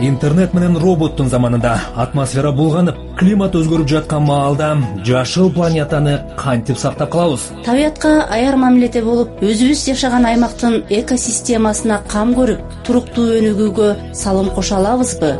Интернет 0.00 0.52
менен 0.54 0.76
роботтун 0.78 1.28
заманында 1.28 1.72
атмосфера 1.96 2.52
булганып 2.54 2.98
климат 3.18 3.56
өзгөрүп 3.58 3.88
жаткан 3.90 4.22
маалда 4.28 4.68
жашыл 5.06 5.50
планетаны 5.50 6.20
кантип 6.38 6.78
сактап 6.78 7.10
калабыз? 7.10 7.48
Табиятка 7.66 8.22
аяр 8.30 8.54
мамиледе 8.62 9.02
болуп 9.02 9.42
өзүбүз 9.42 9.84
жашаган 9.90 10.30
аймактын 10.30 10.84
экосистемасына 11.00 12.04
кам 12.14 12.34
көрүп 12.38 12.62
туруктуу 12.86 13.26
өнүгүүгө 13.40 13.94
салым 14.14 14.54
кошо 14.54 14.78
алабызбы 14.78 15.34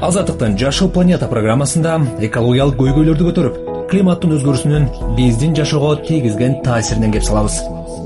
азаттыктын 0.00 0.54
жашыл 0.56 0.88
планета 0.88 1.26
программасында 1.28 1.98
экологиялык 2.24 2.78
көйгөйлөрдү 2.80 3.26
көтөрүп 3.26 3.56
климаттын 3.90 4.32
өзгөрүүсүнүн 4.38 4.86
биздин 5.18 5.52
жашоого 5.58 5.98
тийгизген 6.06 6.62
таасиринен 6.64 7.12
кеп 7.12 7.26
салабыз. 7.26 7.58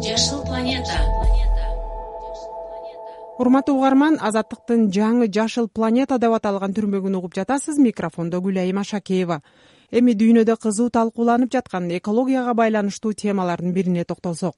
Жашыл 0.02 0.42
планета. 0.48 0.98
Урматтуу 3.38 3.76
угарман 3.78 4.18
азаттыктын 4.18 4.88
жаңы 4.90 5.30
жашыл 5.30 5.68
планета 5.68 6.18
деп 6.18 6.34
аталган 6.34 6.74
түрмөгүн 6.74 7.18
угуп 7.20 7.38
жатасыз. 7.38 7.78
Микрофондо 7.78 8.42
гүлайым 8.42 8.82
ашакеева 8.82 9.42
эми 9.92 10.18
дүйнөдө 10.18 10.58
кызуу 10.58 10.90
талкууланып 10.90 11.52
жаткан 11.54 11.90
экологияга 11.94 12.54
байланыштуу 12.58 13.12
темалардын 13.12 13.72
бирине 13.72 14.04
токтолсок. 14.04 14.56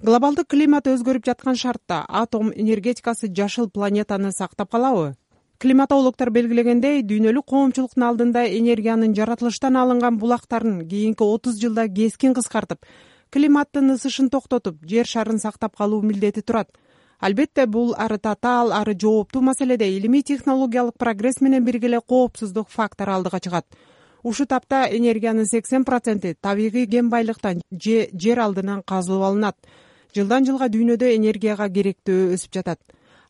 Глобалдык 0.00 0.48
климат 0.48 0.88
өзгөрүп 0.88 1.26
жаткан 1.26 1.56
шартта 1.56 2.04
атом 2.08 2.48
энергетикасы 2.50 3.28
жашыл 3.28 3.68
планетаны 3.68 4.32
сактап 4.32 4.70
калабы 4.70 5.16
климатологдор 5.62 6.32
белгилегендей 6.34 7.04
дүйнөлүк 7.06 7.46
коомчулуктун 7.46 8.02
алдында 8.02 8.40
энергиянын 8.50 9.12
жаратылыштан 9.14 9.76
алынган 9.78 10.16
булактарын 10.18 10.80
кийинки 10.90 11.22
отуз 11.22 11.60
жылда 11.62 11.84
кескин 11.86 12.32
кыскартып 12.34 12.88
климаттын 13.30 13.92
ысышын 13.94 14.26
токтотуп 14.32 14.80
жер 14.92 15.06
шарын 15.06 15.38
сактап 15.38 15.76
калуу 15.78 16.00
милдети 16.02 16.42
турат. 16.42 16.72
Албетте 17.20 17.66
бул 17.66 17.94
ары 17.96 18.18
татаал 18.18 18.72
ары 18.74 18.96
жооптуу 18.98 19.42
маселеде 19.48 19.86
илимий 19.96 20.22
технологиялык 20.22 20.98
прогресс 20.98 21.40
менен 21.40 21.64
бирге 21.64 21.86
эле 21.86 22.00
коопсуздук 22.00 22.68
фактору 22.68 23.12
алдыга 23.12 23.38
чыгат. 23.38 23.66
Ушул 24.24 24.46
тапта 24.46 24.88
энергиянын 24.90 25.46
сексен 25.46 25.84
проценти 25.84 26.34
табигый 26.40 26.86
кен 26.86 27.08
байлыктан 27.08 27.62
же 27.70 28.08
жер 28.12 28.40
алдынан 28.40 28.82
казылып 28.82 29.28
алынат. 29.28 29.56
Жылдан 30.12 30.44
жылга 30.44 30.66
дүйнөдө 30.68 31.14
энергияга 31.14 31.70
керектөө 31.70 32.34
өсүп 32.34 32.58
жатат 32.58 32.80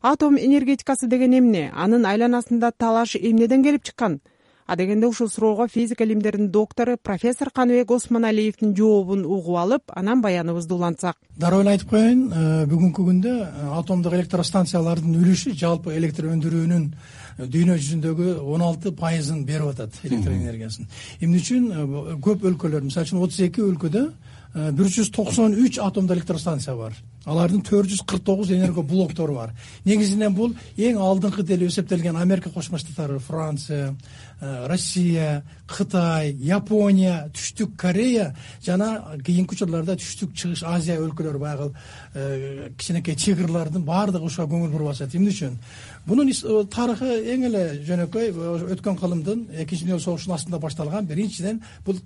атом 0.03 0.37
энергетикасы 0.37 1.07
деген 1.07 1.33
эмне? 1.39 1.71
Анын 1.73 2.05
айланасында 2.05 2.71
талаш 2.77 3.15
эмнеден 3.15 3.63
келип 3.63 3.83
чыккан? 3.87 4.19
Адегенде 4.65 5.07
ушул 5.07 5.29
суроого 5.29 5.67
физика 5.67 6.03
илимдеринин 6.05 6.49
доктору 6.49 6.97
профессор 6.97 7.49
каныбек 7.49 7.91
осмоналиевдин 7.91 8.75
жообун 8.75 9.25
угуп 9.25 9.57
алып 9.57 9.83
анан 9.87 10.21
баяныбызды 10.21 10.73
улантсак. 10.73 11.17
Дароо 11.35 11.61
эле 11.61 11.71
айтып 11.75 11.89
коеюн 11.89 12.21
э, 12.31 12.65
бүгүнкү 12.71 13.03
күндө 13.09 13.33
э, 13.43 13.67
атомдук 13.79 14.13
электростанциялардын 14.13 15.19
үлүшү 15.19 15.51
жалпы 15.59 15.97
электр 15.97 16.29
өндүрүүнүн 16.31 16.85
э, 16.93 17.47
дүйнө 17.47 17.75
жүзүндөгү 17.75 18.37
он 18.39 18.63
алты 18.63 18.93
пайызын 18.95 19.43
берип 19.45 19.73
атат 19.73 19.99
электр 20.03 20.31
энергиясын. 20.31 20.87
Эмне 21.19 21.43
үчүн? 21.43 22.19
Көп 22.23 22.47
өлкөлөр 22.47 22.87
мисалы 22.87 23.09
үчүн 23.09 23.23
отуз 23.25 23.41
эки 23.43 23.65
өлкөдө 23.67 24.07
бир 24.53 24.87
жүз 24.95 25.11
токсон 25.11 25.57
үч 25.59 25.81
атомдук 25.81 26.21
электростанция 26.21 26.77
бар 26.77 26.95
алардын 27.25 27.61
төрт 27.63 27.91
жүз 27.91 28.03
кырк 28.07 28.23
тогуз 28.25 28.51
энергоблоктору 28.51 29.35
бар. 29.37 29.53
Негизинен 29.85 30.33
бул 30.35 30.53
эң 30.77 30.99
алдыңкы 30.99 31.43
деле 31.47 31.67
эсептелген 31.67 32.17
америка 32.19 32.51
кошмо 32.51 32.77
штаттары 32.81 33.19
франция 33.19 33.95
россия 34.41 35.43
кытай 35.67 36.33
япония 36.39 37.29
түштүк 37.33 37.75
корея 37.79 38.33
жана 38.63 39.17
кийинки 39.25 39.55
учурларда 39.55 39.95
түштүк 39.99 40.33
чыгыш 40.35 40.63
азия 40.67 40.99
өлкөлөрү 41.01 41.39
баягы 41.39 41.69
э, 42.13 42.69
кичинекей 42.77 43.15
тигрлардын 43.15 43.85
баардыгы 43.87 44.27
ушуга 44.27 44.49
көңүл 44.53 44.71
буруп 44.73 44.91
атышат 44.91 45.15
эмне 45.15 45.31
үчүн? 45.33 45.57
Бунун 46.05 46.29
э, 46.29 46.63
тарыхы 46.73 47.09
эң 47.33 47.47
эле 47.49 47.63
жөнөкөй 47.87 48.33
өткөн 48.75 48.99
кылымдын 48.99 49.45
экинчи 49.63 49.87
дүйнөлүк 49.87 50.03
согуштун 50.03 50.35
астында 50.35 50.59
башталган. 50.59 51.07
Биринчиден 51.07 51.61
бул 51.85 51.99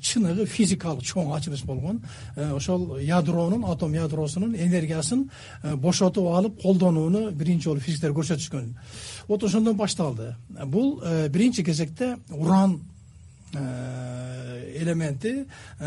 чыныгы 0.00 0.46
физикалык 0.46 1.06
чоң 1.06 1.32
ачылыш 1.36 1.64
болгон. 1.64 2.02
Ошол 2.36 2.98
ядронун 3.00 3.64
атом 3.64 3.94
ядросунун 3.94 4.54
энергиясын 4.54 5.28
э, 5.62 5.74
бошотуп 5.76 6.28
алып 6.34 6.60
колдонууну 6.62 7.30
биринчи 7.30 7.70
жолу 7.70 7.80
физиктер 7.80 8.12
көрсөтүшкөн. 8.12 8.74
Вот 9.28 9.44
ошондон 9.44 9.76
башталды. 9.76 10.34
Бул 10.66 11.00
э, 11.02 11.28
кезекте 11.64 12.16
уран 12.30 12.80
э, 13.54 14.72
элементи 14.80 15.46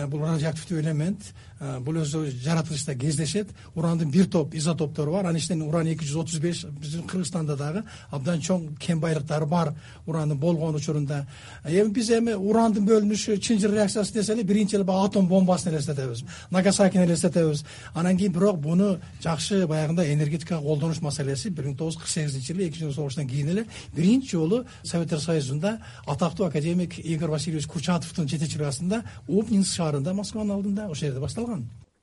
бул 0.10 0.25
радиоактивдүү 0.25 0.82
элемент 0.84 1.34
Э, 1.53 1.53
бул 1.82 2.01
өзү 2.01 2.25
жаратылышта 2.43 2.96
кездешет. 2.96 3.50
Урандын 3.75 4.12
бир 4.12 4.25
топ 4.27 4.55
изотоптору 4.55 5.12
бар. 5.12 5.25
Анын 5.25 5.39
ичинен 5.39 5.67
уран 5.67 5.88
эки 5.88 6.05
жүз 6.05 6.22
отуз 6.22 6.39
беш 6.39 6.65
биздин 6.65 7.08
кыргызстанда 7.08 7.55
дагы 7.58 7.84
абдан 8.12 8.41
чоң 8.41 8.75
кен 8.79 9.00
байлыктары 9.00 9.46
бар 9.46 9.74
урандын 10.05 10.38
болгон 10.38 10.75
учурунда. 10.75 11.25
Эми 11.65 11.93
биз 11.93 12.10
эми 12.10 12.34
урандын 12.34 12.86
бөлүнүшү 12.88 13.38
чынжыр 13.39 13.74
реакциясы 13.74 14.13
десе 14.13 14.34
эле 14.34 14.43
биринчи 14.43 14.75
эле 14.75 14.84
баягы 14.84 15.08
атом 15.08 15.27
бомбасын 15.27 15.74
элестетебиз 15.74 16.24
нагасакини 16.51 17.05
элестетебиз 17.05 17.63
анан 17.93 18.17
кийин 18.17 18.32
бирок 18.34 18.60
буну 18.60 18.99
жакшы 19.21 19.67
баягындай 19.67 20.13
энергетикага 20.13 20.62
колдонуш 20.62 21.02
маселеси 21.02 21.49
бир 21.49 21.67
миң 21.67 21.78
тогуз 21.78 21.95
жүз 21.95 22.02
кырк 22.02 22.12
сегизинчи 22.13 22.54
жылы 22.54 22.69
дүйнөлүк 22.69 22.95
согуштан 22.95 23.28
кийин 23.28 23.49
эле 23.54 23.65
биринчи 23.95 24.36
жолу 24.36 24.63
советтер 24.84 25.19
союзунда 25.19 25.80
атактуу 26.06 26.47
академик 26.47 26.97
игорь 26.99 27.30
васильевич 27.30 27.67
курчатовдун 27.67 28.28
жетекчилиги 28.28 28.67
астында 28.67 29.04
обнинск 29.28 29.76
шаарында 29.76 30.13
москванын 30.13 30.56
алдында 30.58 30.88
ошол 30.89 31.08
жерде 31.08 31.19
башталган 31.19 31.53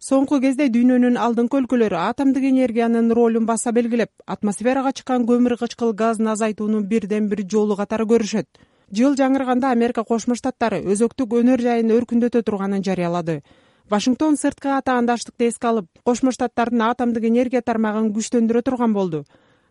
соңку 0.00 0.38
кезде 0.40 0.70
дүйнөнүн 0.72 1.18
алдыңкы 1.20 1.58
өлкөлөрү 1.60 1.96
атомдук 2.00 2.44
энергиянын 2.48 3.10
ролун 3.12 3.44
баса 3.44 3.72
белгилеп 3.76 4.10
атмосферага 4.34 4.92
чыккан 4.96 5.26
көмүр 5.28 5.58
кычкыл 5.60 5.92
газын 5.92 6.30
азайтууну 6.32 6.80
бирден 6.92 7.28
бир 7.28 7.42
жолу 7.44 7.76
катары 7.76 8.06
көрүшөт. 8.08 8.48
Жыл 8.96 9.18
жаңырганда 9.20 9.74
америка 9.76 10.04
кошмо 10.08 10.38
штаттары 10.40 10.80
өзөктүк 10.94 11.36
өнөр 11.42 11.60
жайын 11.66 11.92
өркүндөтө 11.98 12.42
турганын 12.48 12.82
жарыялады. 12.82 13.42
Вашингтон 13.90 14.40
сырткы 14.40 14.72
атаандаштыкты 14.78 15.50
эске 15.50 15.68
алып 15.68 15.86
кошмо 16.02 16.32
штаттардын 16.32 16.88
атомдук 16.88 17.28
энергия 17.28 17.60
тармагын 17.60 18.10
күчтөндүрө 18.16 18.64
турган 18.64 18.96
болду. 18.96 19.24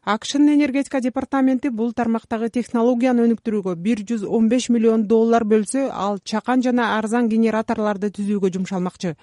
Акшнын 0.05 0.53
энергетика 0.53 1.01
департаменти 1.01 1.69
бул 1.69 1.91
тармактагы 1.91 2.49
технологияны 2.53 3.25
өнүктүрүүгө 3.27 3.75
бир 3.75 4.05
жүз 4.05 4.23
он 4.23 4.47
беш 4.47 4.69
миллион 4.69 5.07
доллар 5.07 5.43
бөлсө 5.43 5.89
ал 5.91 6.19
чакан 6.23 6.61
жана 6.61 6.93
арзан 6.97 7.27
генераторлорду 7.29 8.13
түзүүгө 8.13 8.53
жумшалмакчы 8.55 9.15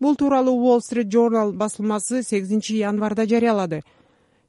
бул 0.00 0.16
тууралуу 0.16 0.56
wall 0.62 0.82
street 0.84 1.10
journal 1.12 1.52
басылмасы 1.52 2.22
сегизинчи 2.22 2.78
январда 2.78 3.26
жарыялады. 3.26 3.82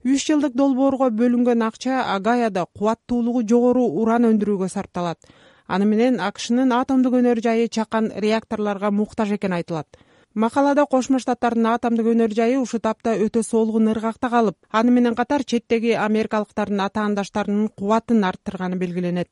Үч 0.05 0.25
жылдык 0.29 0.53
долбоорго 0.55 1.09
бөлүнгөн 1.12 1.63
акча 1.67 2.03
агаяда 2.15 2.65
кубаттуулугу 2.77 3.43
жогору 3.43 3.85
уран 4.01 4.29
өндүрүүгө 4.29 4.69
сарпталат. 4.69 5.19
Аны 5.67 5.85
менен 5.85 6.19
акшнын 6.19 6.71
атомдук 6.73 7.17
өнөр 7.19 7.41
жайы 7.43 7.67
чакан 7.67 8.12
реакторлорго 8.15 8.91
муктаж 8.91 9.33
экени 9.35 9.59
айтылат. 9.59 9.88
Макалада 10.35 10.85
кошмо 10.85 11.19
штаттардын 11.19 11.67
атомдук 11.73 12.07
өнөр 12.13 12.33
жайы 12.38 12.59
ушул 12.62 12.79
тапта 12.79 13.15
өтө 13.17 13.41
солгун 13.43 13.89
ыргакта 13.89 14.29
калып 14.29 14.55
аны 14.69 14.91
менен 14.93 15.15
катар 15.17 15.43
четтеги 15.43 15.95
америкалыктардын 15.97 16.83
атаандаштарынын 16.85 17.71
кубатын 17.75 18.23
арттырганы 18.23 18.77
белгиленет 18.77 19.29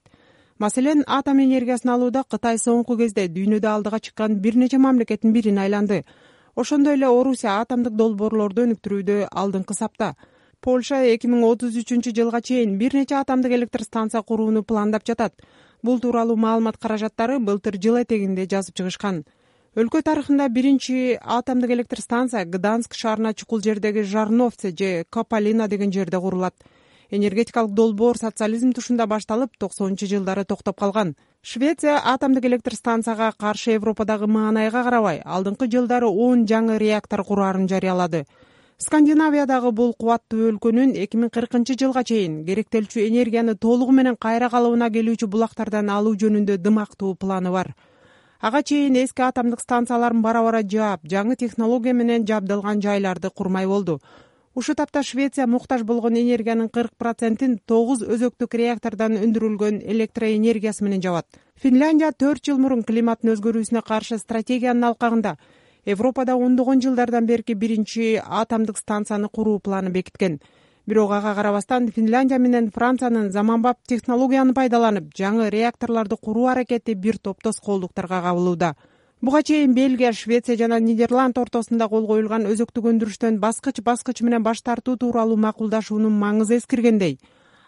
маселен 0.59 1.03
атом 1.07 1.39
энергиясын 1.39 1.91
алууда 1.93 2.23
кытай 2.23 2.57
соңку 2.57 2.97
кезде 2.97 3.27
дүйнөдө 3.27 3.69
алдыга 3.69 3.99
чыккан 3.99 4.39
бир 4.41 4.55
нече 4.57 4.77
мамлекеттин 4.77 5.33
бирине 5.33 5.61
айланды. 5.61 6.03
Ошондой 6.55 6.95
эле 6.97 7.07
орусия 7.07 7.59
атомдук 7.61 7.93
долбоорлорду 7.93 8.63
өнүктүрүүдө 8.65 9.27
алдыңкы 9.31 9.77
сапта. 9.77 10.15
Польша 10.61 11.03
эки 11.05 11.29
миң 11.29 11.43
отуз 11.45 11.77
үчүнчү 11.77 12.13
жылга 12.17 12.41
чейин 12.41 12.77
бир 12.77 12.95
нече 12.97 13.15
атомдук 13.19 13.53
электростанция 13.59 14.21
курууну 14.21 14.63
пландап 14.63 15.05
жатат. 15.05 15.33
Бул 15.83 15.99
тууралуу 15.99 16.35
маалымат 16.35 16.77
каражаттары 16.77 17.37
былтыр 17.39 17.77
жыл 17.77 18.01
этегинде 18.01 18.47
жазып 18.49 18.75
чыгышкан. 18.81 19.25
Өлкө 19.77 20.01
тарыхында 20.01 20.47
биринчи 20.49 21.19
атомдук 21.21 21.69
электростанция 21.69 22.45
гданск 22.45 22.95
шаарына 22.97 23.35
чукул 23.35 23.61
жердеги 23.61 24.01
жарновце 24.01 24.73
же 24.73 25.05
кополина 25.11 25.67
деген 25.67 25.93
жерде 25.93 26.17
курулат 26.17 26.55
энергетикалык 27.11 27.71
долбоор 27.73 28.17
социализм 28.17 28.73
тушунда 28.73 29.07
башталып 29.07 29.57
токсонунчу 29.57 30.07
жылдары 30.07 30.43
токтоп 30.45 30.79
калган. 30.79 31.15
Швеция 31.41 32.01
атомдук 32.03 32.45
электростанцияга 32.45 33.31
каршы 33.39 33.71
европадагы 33.71 34.27
маанайга 34.27 34.83
карабай 34.83 35.21
алдыңкы 35.23 35.69
жылдары 35.71 36.07
он 36.07 36.45
жаңы 36.45 36.77
реактор 36.77 37.23
кураарын 37.23 37.67
жарыялады. 37.67 38.25
Скандинавиядагы 38.77 39.71
бул 39.71 39.93
кубаттуу 39.97 40.51
өлкөнүн 40.51 40.91
эки 41.01 41.17
миң 41.17 41.31
кыркынчы 41.33 41.73
жылга 41.79 42.03
чейин 42.03 42.43
керектелчү 42.45 43.07
энергияны 43.07 43.55
толугу 43.55 43.91
менен 43.91 44.17
кайра 44.19 44.49
калыбына 44.53 44.91
келүүчү 44.93 45.25
булактардан 45.33 45.89
алуу 45.89 46.13
жөнүндө 46.13 46.59
дымактуу 46.61 47.15
планы 47.15 47.49
бар. 47.51 47.73
Ага 48.39 48.61
чейин 48.61 48.99
эски 49.01 49.23
атомдук 49.25 49.63
станцияларын 49.63 50.21
бара 50.21 50.43
бара 50.45 50.61
жаап 50.61 51.07
жаңы 51.09 51.35
технология 51.35 51.93
менен 51.93 52.27
жабдылган 52.27 52.81
жайларды 52.81 53.31
курмай 53.31 53.65
болду 53.65 53.99
ушул 54.57 54.73
тапта 54.73 55.03
швеция 55.03 55.45
муктаж 55.45 55.83
болгон 55.85 56.15
энергиянын 56.17 56.69
кырк 56.73 56.95
процентин 56.97 57.59
тогуз 57.69 58.01
өзөктүк 58.01 58.55
реактордон 58.57 59.13
өндүрүлгөн 59.21 59.83
электроэнергиясы 59.93 60.83
менен 60.83 61.03
жабат. 61.03 61.27
Финляндия 61.61 62.09
төрт 62.11 62.41
жыл 62.49 62.57
мурун 62.57 62.81
климаттын 62.81 63.35
өзгөрүүсүнө 63.35 63.83
каршы 63.85 64.17
стратегиянын 64.17 64.89
алкагында 64.89 65.35
европада 65.85 66.35
ондогон 66.35 66.81
жылдардан 66.81 67.29
берки 67.29 67.53
биринчи 67.53 68.15
атомдук 68.17 68.81
станцияны 68.81 69.29
куруу 69.29 69.59
планын 69.59 69.93
бекиткен. 69.93 70.39
Бирок 70.87 71.11
ага 71.11 71.35
карабастан 71.35 71.91
финляндия 71.91 72.39
менен 72.39 72.71
франциянын 72.71 73.29
заманбап 73.31 73.77
технологияны 73.85 74.57
пайдаланып 74.57 75.13
жаңы 75.13 75.51
реакторлорду 75.53 76.17
куруу 76.17 76.47
аракети 76.47 76.95
бир 76.95 77.19
топ 77.19 77.43
тоскоолдуктарга 77.43 78.23
кабылууда 78.23 78.73
буга 79.21 79.43
чейин 79.43 79.73
бельгия 79.73 80.13
швеция 80.13 80.57
жана 80.57 80.79
нидерланд 80.79 81.37
ортосунда 81.37 81.87
кол 81.89 82.05
коюлган 82.05 82.45
өзөктүк 82.45 82.85
өндүрүштөн 82.91 83.39
баскыч 83.41 83.81
баскыч 83.81 84.21
менен 84.21 84.43
баш 84.43 84.61
тартуу 84.61 84.97
тууралуу 84.97 85.37
макулдашуунун 85.37 86.13
маңызы 86.13 86.57
эскиргендей. 86.61 87.17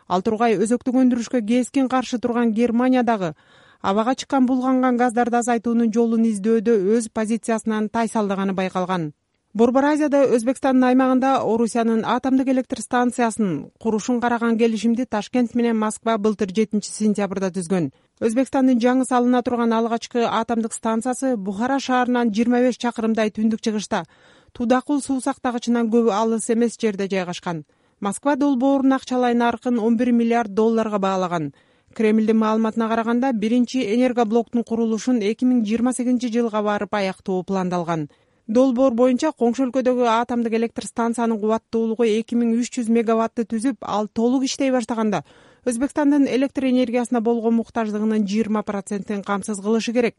Ал 0.07 0.21
тургай 0.21 0.57
өзөктүк 0.57 0.95
өндүрүшкө 1.01 1.41
кескин 1.41 1.89
каршы 1.89 2.19
турган 2.19 2.53
германия 2.53 3.03
дагы 3.03 3.33
абага 3.81 4.15
чыккан 4.15 4.45
булганган 4.45 4.97
газдарды 4.97 5.37
азайтуунун 5.37 5.91
жолун 5.93 6.25
издөөдө 6.29 6.75
өз 6.97 7.09
позициясынан 7.09 7.89
тайсалдаганы 7.89 8.53
байкалган 8.53 9.13
борбор 9.59 9.83
азияда 9.89 10.21
өзбекстандын 10.35 10.85
аймагында 10.87 11.29
орусиянын 11.43 12.05
атомдук 12.07 12.47
электр 12.53 12.79
станциясын 12.79 13.49
курушун 13.83 14.21
караган 14.23 14.57
келишимди 14.57 15.03
ташкент 15.15 15.55
менен 15.59 15.75
москва 15.75 16.15
былтыр 16.17 16.53
жетинчи 16.55 16.93
сентябрда 16.93 17.49
түзгөн. 17.57 17.89
Өзбекстандын 18.23 18.79
жаңы 18.79 19.07
салына 19.09 19.41
турган 19.43 19.73
алгачкы 19.75 20.23
атомдук 20.23 20.77
станциясы 20.77 21.33
бухара 21.35 21.79
шаарынан 21.87 22.31
жыйырма 22.31 22.61
беш 22.67 22.79
чакырымдай 22.83 23.33
түндүк 23.35 23.59
чыгышта. 23.65 24.05
Тудакул 24.53 25.01
суу 25.01 25.19
сактагычынан 25.19 25.91
көп 25.91 26.07
алыс 26.21 26.47
эмес 26.55 26.79
жерде 26.79 27.09
жайгашкан. 27.11 27.65
Москва 27.99 28.37
долбоорунун 28.37 28.95
акчалай 28.95 29.35
наркын 29.35 29.79
он 29.79 29.97
бир 29.97 30.13
миллиард 30.13 30.53
долларга 30.53 30.99
баалаган. 30.99 31.51
Кремлдин 31.93 32.37
маалыматына 32.37 32.87
караганда 32.87 33.33
биринчи 33.33 33.83
энергоблоктун 33.95 34.63
курулушун 34.63 35.19
эки 35.19 35.43
миң 35.43 35.65
жыйырма 35.65 35.91
сегизинчи 35.91 36.31
жылга 36.31 36.63
барып 36.63 36.93
аяктоо 36.93 37.43
пландалган 37.43 38.07
долбоор 38.49 38.95
боюнча 38.97 39.29
коңшу 39.37 39.67
өлкөдөгү 39.67 40.07
атомдук 40.09 40.55
электр 40.57 40.87
станциянын 40.87 41.37
кубаттуулугу 41.37 42.07
эки 42.09 42.37
миң 42.37 42.55
үч 42.57 42.71
жүз 42.79 42.89
мегаватты 42.89 43.45
түзүп 43.45 43.85
ал 43.85 44.09
толук 44.09 44.47
иштей 44.47 44.71
баштаганда 44.73 45.21
өзбекстандын 45.69 46.25
электр 46.25 46.65
энергиясына 46.71 47.21
болгон 47.21 47.59
муктаждыгынын 47.59 48.25
жыйырма 48.25 48.63
процентин 48.65 49.21
камсыз 49.21 49.61
кылышы 49.61 49.93
керек. 49.93 50.15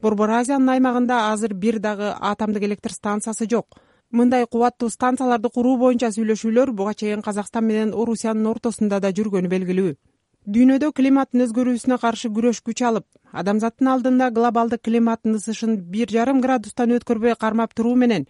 Борбор 0.00 0.30
азиянын 0.38 0.72
аймагында 0.76 1.20
азыр 1.32 1.52
бир 1.52 1.78
дагы 1.78 2.14
атомдук 2.18 2.64
электр 2.64 2.92
станциясы 2.92 3.48
жок. 3.50 3.76
Мындай 4.10 4.46
кубаттуу 4.46 4.88
станцияларды 4.88 5.50
куруу 5.52 5.76
боюнча 5.76 6.08
сүйлөшүүлөр 6.16 6.72
буга 6.72 6.94
чейин 6.94 7.22
казакстан 7.22 7.66
менен 7.66 7.92
орусиянын 7.92 8.46
ортосунда 8.54 9.00
да 9.00 9.12
жүргөнү 9.12 9.52
белгилүү 9.52 9.96
дүйнөдө 10.46 10.92
климаттын 10.94 11.42
өзгөрүүсүнө 11.42 11.96
каршы 11.98 12.28
күрөш 12.34 12.60
күч 12.66 12.80
алып 12.86 13.06
адамзаттын 13.40 13.88
алдында 13.92 14.28
глобалдык 14.36 14.84
климаттын 14.86 15.34
ысышын 15.40 15.72
бир 15.94 16.12
жарым 16.16 16.38
градустан 16.44 16.92
өткөрбөй 16.94 17.34
кармап 17.40 17.74
туруу 17.74 17.96
менен 18.02 18.28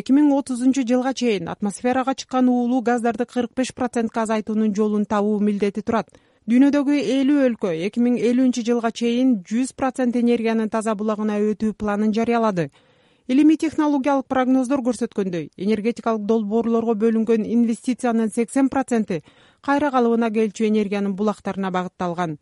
эки 0.00 0.14
миң 0.16 0.30
отузунчу 0.38 0.86
жылга 0.88 1.12
чейин 1.20 1.50
атмосферага 1.52 2.14
чыккан 2.22 2.48
уулуу 2.48 2.80
газдарды 2.88 3.26
кырк 3.34 3.52
беш 3.60 3.74
процентке 3.76 4.22
азайтуунун 4.22 4.72
жолун 4.74 5.04
табуу 5.04 5.36
милдети 5.40 5.82
турат. 5.82 6.08
Дүйнөдөгү 6.48 6.96
элүү 7.18 7.42
өлкө 7.50 7.74
эки 7.86 8.00
миң 8.00 8.16
элүүнчү 8.30 8.64
жылга 8.70 8.90
чейин 9.02 9.36
жүз 9.50 9.74
процент 9.76 10.16
энергиянын 10.16 10.72
таза 10.72 10.94
булагына 10.96 11.36
өтүү 11.52 11.74
планын 11.76 12.16
жарыялады 12.16 12.70
илимий 13.30 13.56
технологиялык 13.62 14.26
прогноздор 14.26 14.80
көрсөткөндөй 14.82 15.52
энергетикалык 15.64 16.24
долбоорлорго 16.26 16.96
бөлүнгөн 16.98 17.44
инвестициянын 17.46 18.32
сексен 18.34 18.68
проценти 18.68 19.20
кайра 19.62 19.92
калыбына 19.94 20.32
келчү 20.34 20.64
энергиянын 20.66 21.14
булактарына 21.14 21.70
багытталган. 21.70 22.40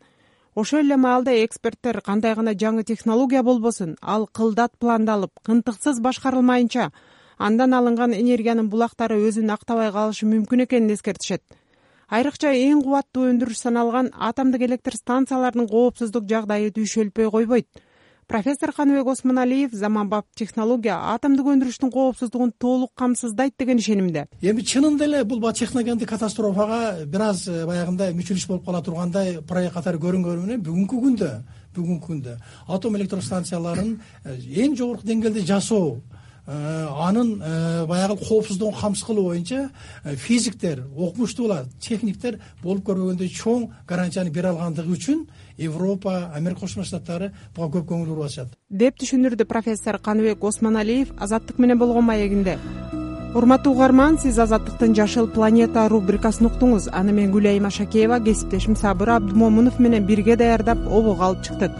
Ошол 0.55 0.79
эле 0.79 0.97
маалда 0.97 1.35
эксперттер 1.43 2.01
кандай 2.01 2.33
гана 2.33 2.55
жаңы 2.63 2.83
технология 2.83 3.43
болбосун 3.43 3.97
ал 4.01 4.25
кылдат 4.25 4.79
пландалып 4.79 5.29
кынтыксыз 5.45 5.99
башкарылмайынча 6.01 6.89
андан 7.37 7.75
алынган 7.77 8.15
энергиянын 8.17 8.71
булактары 8.73 9.19
өзүн 9.27 9.53
актабай 9.53 9.91
калышы 9.91 10.25
мүмкүн 10.25 10.63
экенин 10.65 10.95
эскертишет. 10.95 11.43
Айрыкча 12.09 12.49
эң 12.49 12.81
кубаттуу 12.81 13.27
өндүрүш 13.29 13.61
саналган 13.61 14.09
атомдук 14.17 14.65
электр 14.65 14.97
станцияларынын 14.97 15.69
коопсуздук 15.69 16.25
жагдайы 16.25 16.73
түйшөлтпөй 16.73 17.29
койбойт 17.29 17.69
профессор 18.29 18.71
каныбек 18.71 19.07
осмоналиев 19.07 19.71
заманбап 19.73 20.25
технология 20.35 20.93
атомдук 21.13 21.47
өндүрүштүн 21.49 21.89
коопсуздугун 21.89 22.51
толук 22.61 22.91
камсыздайт 22.93 23.55
деген 23.57 23.81
ишенимде. 23.81 24.27
Эми 24.41 24.61
чынында 24.61 25.07
эле 25.07 25.23
бул 25.23 25.39
баягы 25.41 25.65
техногендик 25.65 26.09
катастрофага 26.09 27.07
бир 27.09 27.25
аз 27.31 27.47
э, 27.47 27.65
баягындай 27.65 28.13
мүчүлүш 28.13 28.45
болуп 28.47 28.69
кала 28.69 28.83
тургандай 28.85 29.39
проект 29.41 29.73
катары 29.73 29.97
көрүнгөнү 29.97 30.45
менен 30.45 30.61
бүгүнкү 30.61 31.01
күндө 31.07 31.31
бүгүнкү 31.73 32.05
күндө 32.11 32.37
атом 32.67 33.01
электростанцияларын 33.01 33.97
э, 33.97 34.37
эң 34.61 34.77
жогорку 34.77 35.09
деңгээлде 35.09 35.47
жасоо 35.49 35.97
э, 36.45 36.53
анын 37.09 37.33
баягы 37.89 38.21
коопсуздугун 38.27 38.77
камсыз 38.77 39.09
кылуу 39.09 39.31
боюнча 39.31 39.71
физиктер 40.05 40.85
окумуштуулар 40.95 41.65
техниктер 41.81 42.37
болуп 42.61 42.85
көрбөгөндөй 42.85 43.33
чоң 43.33 43.71
гарантияны 43.89 44.29
бере 44.29 44.53
алгандыгы 44.53 44.93
үчүн 44.99 45.25
европа 45.59 46.31
америка 46.35 46.61
кошмо 46.61 46.83
штаттары 46.83 47.31
буга 47.55 47.79
көп 47.79 47.89
көңүл 47.91 48.07
буруп 48.07 48.25
атышат 48.25 48.55
деп 48.69 48.99
түшүндүрдү 49.01 49.45
профессор 49.45 49.99
каныбек 49.99 50.43
осмоналиев 50.43 51.11
азаттык 51.19 51.59
менен 51.59 51.79
болгон 51.79 52.05
маегинде. 52.05 52.57
Урматтуу 53.35 53.75
угарман 53.75 54.17
сиз 54.17 54.39
азаттыктын 54.39 54.95
жашыл 54.97 55.27
планета 55.29 55.83
рубрикасын 55.89 56.47
уктуңуз. 56.47 56.87
Аны 56.91 57.13
мен 57.13 57.29
гүлайым 57.29 57.67
ашакеева 57.67 58.17
кесиптешим 58.25 58.75
сабыр 58.75 59.11
абдымомунов 59.17 59.77
менен 59.79 60.07
бирге 60.07 60.35
даярдап 60.35 60.79
обого 60.87 61.25
алып 61.27 61.43
чыктык. 61.45 61.75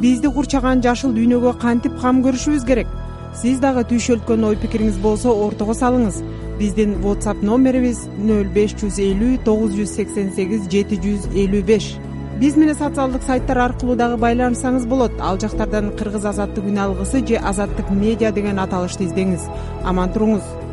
Бизди 0.00 0.26
курчаган 0.26 0.82
жашыл 0.82 1.14
дүйнөгө 1.14 1.54
кантип 1.60 1.94
кам 2.00 2.24
көрүшүбүз 2.24 2.66
керек? 2.66 2.90
Сиз 3.38 3.60
дагы 3.62 3.84
түйшөлткөн 3.92 4.44
ой 4.50 4.58
пикириңиз 4.58 4.98
болсо 4.98 5.36
ортого 5.46 5.76
салыңыз. 5.78 6.18
Биздин 6.58 6.98
whatsapp 7.04 7.46
номерибиз 7.46 8.08
нөл 8.18 8.50
беш 8.54 8.74
жүз 8.80 8.98
элүү 8.98 9.44
тогуз 9.46 9.78
жүз 9.78 9.94
сексен 10.00 10.34
сегиз 10.34 10.66
жети 10.72 10.98
жүз 11.04 11.30
элүү 11.30 11.62
беш 11.62 11.92
биз 12.38 12.56
менен 12.56 12.76
социалдык 12.78 13.24
сайттар 13.26 13.58
аркылуу 13.64 13.96
дагы 13.98 14.16
байланышсаңыз 14.22 14.86
болот. 14.86 15.18
Ал 15.18 15.40
жактардан 15.42 15.90
кыргыз 15.98 16.24
азаттык 16.30 16.70
үн 16.70 16.78
алгысы 16.84 17.24
же 17.26 17.36
азаттык 17.50 17.90
медиа 17.90 18.30
деген 18.32 18.62
аталышты 18.62 19.08
издеңиз. 19.08 19.48
Аман 19.84 20.12
туруңуз 20.14 20.67